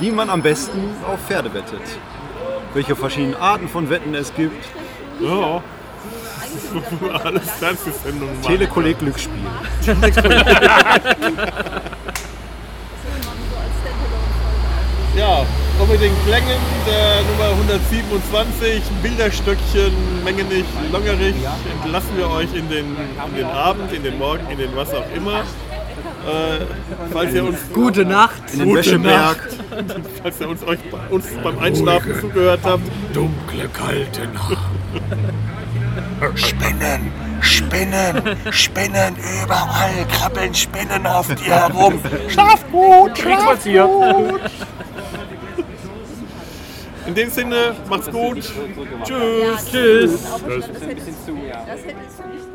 Wie 0.00 0.10
man 0.10 0.30
am 0.30 0.42
besten 0.42 0.90
auf 1.06 1.20
Pferde 1.26 1.52
wettet. 1.54 1.80
Welche 2.74 2.96
verschiedenen 2.96 3.36
Arten 3.36 3.68
von 3.68 3.88
Wetten 3.90 4.14
es 4.14 4.34
gibt. 4.34 4.64
Ja. 5.20 5.62
Alles 7.24 7.50
Fernsehsendungen 7.58 8.40
machen. 8.40 8.52
Telekolleg 8.52 8.98
Glücksspiel. 8.98 9.46
Ja, 15.16 15.46
und 15.80 15.88
mit 15.88 16.00
den 16.02 16.12
Klängen 16.26 16.58
der 16.84 17.22
Nummer 17.22 17.50
127, 17.62 18.82
Bilderstöckchen, 19.00 19.92
Mengenich, 20.24 20.64
Longerich, 20.90 21.36
entlassen 21.84 22.16
wir 22.16 22.28
euch 22.30 22.52
in 22.52 22.68
den, 22.68 22.96
in 23.28 23.36
den 23.36 23.46
Abend, 23.46 23.92
in 23.92 24.02
den 24.02 24.18
Morgen, 24.18 24.44
in 24.50 24.58
den 24.58 24.74
was 24.74 24.92
auch 24.92 25.04
immer. 25.14 25.38
Äh, 25.38 26.64
falls 27.12 27.32
ihr 27.32 27.44
uns, 27.44 27.58
Gute 27.72 28.04
Nacht. 28.04 28.42
In 28.54 28.58
den 28.58 28.68
Gute 28.70 28.80
Wäscheberg. 28.80 29.36
falls 30.22 30.40
ihr 30.40 30.48
uns, 30.48 30.62
euch, 30.64 30.78
uns 31.10 31.26
beim 31.42 31.58
Einschlafen 31.58 32.20
zugehört 32.20 32.60
habt, 32.64 32.82
Dunkle, 33.12 33.68
kalte 33.72 34.28
Nacht. 34.28 34.58
Spinnen, 36.34 37.12
Spinnen, 37.40 38.36
Spinnen, 38.50 39.16
überall 39.44 40.06
krabbeln 40.10 40.54
Spinnen 40.54 41.06
auf 41.06 41.28
dir 41.34 41.44
herum. 41.44 42.00
Schlaf 42.28 42.64
gut, 42.70 43.18
schlaf 43.18 43.64
gut. 43.64 44.40
in 47.06 47.14
dem 47.14 47.30
Sinne, 47.30 47.74
macht's 47.88 48.10
gut. 48.10 48.42
Tschüss. 49.04 49.70
Tschüss. 49.70 50.22
Das 50.22 50.86
hättest 50.86 51.28
du 51.28 51.32
nicht 51.34 52.53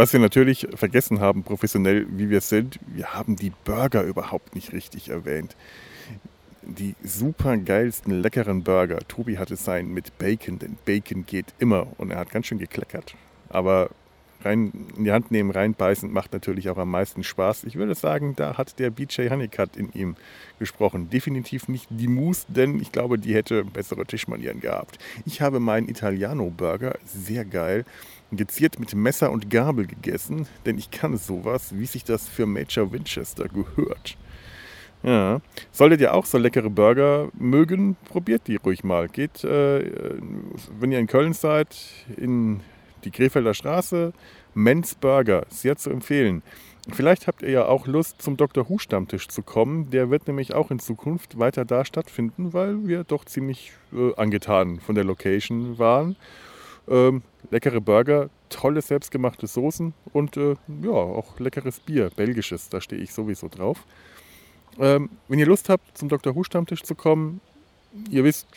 Was 0.00 0.14
wir 0.14 0.20
natürlich 0.20 0.66
vergessen 0.76 1.20
haben, 1.20 1.42
professionell 1.42 2.06
wie 2.08 2.30
wir 2.30 2.40
sind, 2.40 2.78
wir 2.86 3.12
haben 3.12 3.36
die 3.36 3.52
Burger 3.66 4.02
überhaupt 4.02 4.54
nicht 4.54 4.72
richtig 4.72 5.10
erwähnt. 5.10 5.54
Die 6.62 6.94
super 7.04 7.58
geilsten, 7.58 8.22
leckeren 8.22 8.62
Burger. 8.62 9.00
Tobi 9.08 9.36
hatte 9.36 9.56
seinen 9.56 9.92
mit 9.92 10.16
Bacon, 10.16 10.58
denn 10.58 10.78
Bacon 10.86 11.26
geht 11.26 11.52
immer 11.58 11.86
und 11.98 12.10
er 12.10 12.16
hat 12.16 12.30
ganz 12.30 12.46
schön 12.46 12.56
gekleckert. 12.56 13.14
Aber 13.50 13.90
rein 14.42 14.72
in 14.96 15.04
die 15.04 15.12
Hand 15.12 15.30
nehmen, 15.32 15.50
reinbeißen 15.50 16.10
macht 16.10 16.32
natürlich 16.32 16.70
auch 16.70 16.78
am 16.78 16.90
meisten 16.90 17.22
Spaß. 17.22 17.64
Ich 17.64 17.76
würde 17.76 17.94
sagen, 17.94 18.34
da 18.36 18.56
hat 18.56 18.78
der 18.78 18.88
BJ 18.88 19.28
Honeycutt 19.28 19.76
in 19.76 19.92
ihm 19.92 20.16
gesprochen. 20.58 21.10
Definitiv 21.10 21.68
nicht 21.68 21.88
die 21.90 22.08
Mousse, 22.08 22.46
denn 22.48 22.80
ich 22.80 22.90
glaube, 22.90 23.18
die 23.18 23.34
hätte 23.34 23.64
bessere 23.64 24.06
Tischmanieren 24.06 24.60
gehabt. 24.60 24.98
Ich 25.26 25.42
habe 25.42 25.60
meinen 25.60 25.90
Italiano-Burger, 25.90 26.96
sehr 27.04 27.44
geil, 27.44 27.84
geziert 28.32 28.78
mit 28.78 28.94
Messer 28.94 29.30
und 29.30 29.50
Gabel 29.50 29.86
gegessen, 29.86 30.46
denn 30.66 30.78
ich 30.78 30.90
kann 30.90 31.16
sowas, 31.16 31.74
wie 31.76 31.86
sich 31.86 32.04
das 32.04 32.28
für 32.28 32.46
Major 32.46 32.92
Winchester 32.92 33.48
gehört. 33.48 34.16
Ja. 35.02 35.40
Solltet 35.72 36.00
ihr 36.00 36.14
auch 36.14 36.26
so 36.26 36.38
leckere 36.38 36.68
Burger 36.68 37.30
mögen, 37.38 37.96
probiert 38.08 38.46
die 38.46 38.56
ruhig 38.56 38.84
mal. 38.84 39.08
Geht, 39.08 39.44
äh, 39.44 40.18
wenn 40.78 40.92
ihr 40.92 40.98
in 40.98 41.06
Köln 41.06 41.32
seid, 41.32 41.76
in 42.16 42.60
die 43.04 43.10
Krefelder 43.10 43.54
Straße, 43.54 44.12
Men's 44.54 44.94
Burger, 44.94 45.46
sehr 45.48 45.76
zu 45.76 45.90
empfehlen. 45.90 46.42
Vielleicht 46.92 47.26
habt 47.26 47.42
ihr 47.42 47.50
ja 47.50 47.66
auch 47.66 47.86
Lust, 47.86 48.20
zum 48.20 48.36
Dr. 48.36 48.68
Hu 48.68 48.78
Stammtisch 48.78 49.28
zu 49.28 49.42
kommen. 49.42 49.90
Der 49.90 50.10
wird 50.10 50.26
nämlich 50.26 50.54
auch 50.54 50.70
in 50.70 50.78
Zukunft 50.78 51.38
weiter 51.38 51.64
da 51.64 51.84
stattfinden, 51.84 52.52
weil 52.52 52.86
wir 52.86 53.04
doch 53.04 53.24
ziemlich 53.24 53.72
äh, 53.92 54.14
angetan 54.16 54.80
von 54.80 54.94
der 54.94 55.04
Location 55.04 55.78
waren. 55.78 56.16
Ähm, 56.90 57.22
leckere 57.50 57.80
Burger, 57.80 58.28
tolle 58.48 58.82
selbstgemachte 58.82 59.46
Soßen 59.46 59.94
und 60.12 60.36
äh, 60.36 60.56
ja, 60.82 60.90
auch 60.90 61.38
leckeres 61.38 61.78
Bier, 61.80 62.10
belgisches, 62.14 62.68
da 62.68 62.80
stehe 62.80 63.00
ich 63.00 63.12
sowieso 63.12 63.48
drauf. 63.48 63.84
Ähm, 64.78 65.08
wenn 65.28 65.38
ihr 65.38 65.46
Lust 65.46 65.68
habt, 65.68 65.96
zum 65.96 66.08
Dr. 66.08 66.34
Hu 66.34 66.42
Stammtisch 66.42 66.82
zu 66.82 66.96
kommen, 66.96 67.40
ihr 68.10 68.24
wisst, 68.24 68.48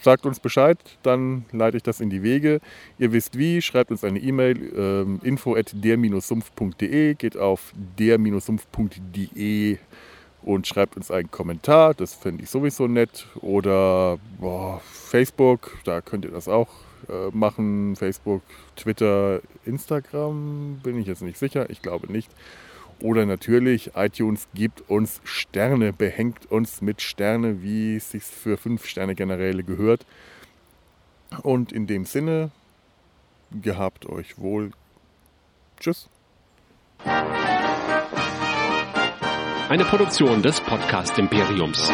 sagt 0.00 0.26
uns 0.26 0.40
Bescheid, 0.40 0.78
dann 1.02 1.44
leite 1.52 1.76
ich 1.76 1.82
das 1.82 2.00
in 2.00 2.08
die 2.08 2.22
Wege. 2.22 2.60
Ihr 2.98 3.12
wisst 3.12 3.36
wie, 3.36 3.60
schreibt 3.60 3.90
uns 3.90 4.04
eine 4.04 4.20
E-Mail, 4.20 4.72
ähm, 4.76 5.20
info 5.22 5.54
at 5.56 5.72
der-sumpf.de, 5.74 7.14
geht 7.14 7.36
auf 7.36 7.72
der-sumpf.de 7.98 9.78
und 10.42 10.66
schreibt 10.66 10.96
uns 10.96 11.10
einen 11.10 11.30
Kommentar, 11.30 11.94
das 11.94 12.14
fände 12.14 12.42
ich 12.44 12.50
sowieso 12.50 12.86
nett. 12.86 13.26
Oder 13.40 14.18
boah, 14.40 14.80
Facebook, 14.84 15.78
da 15.84 16.00
könnt 16.00 16.24
ihr 16.24 16.30
das 16.30 16.48
auch 16.48 16.68
machen. 17.32 17.96
Facebook, 17.96 18.42
Twitter, 18.76 19.40
Instagram, 19.64 20.80
bin 20.82 20.98
ich 20.98 21.06
jetzt 21.06 21.22
nicht 21.22 21.38
sicher, 21.38 21.70
ich 21.70 21.82
glaube 21.82 22.12
nicht. 22.12 22.30
Oder 23.00 23.26
natürlich, 23.26 23.92
iTunes 23.96 24.46
gibt 24.54 24.88
uns 24.88 25.20
Sterne, 25.24 25.92
behängt 25.92 26.50
uns 26.50 26.80
mit 26.82 27.02
Sterne, 27.02 27.62
wie 27.62 27.96
es 27.96 28.12
sich 28.12 28.22
für 28.22 28.56
5-Sterne-Generäle 28.56 29.64
gehört. 29.64 30.06
Und 31.42 31.72
in 31.72 31.88
dem 31.88 32.04
Sinne, 32.04 32.50
gehabt 33.50 34.06
euch 34.06 34.38
wohl. 34.38 34.70
Tschüss. 35.80 36.08
Eine 39.68 39.84
Produktion 39.84 40.42
des 40.42 40.60
Podcast 40.60 41.18
Imperiums. 41.18 41.90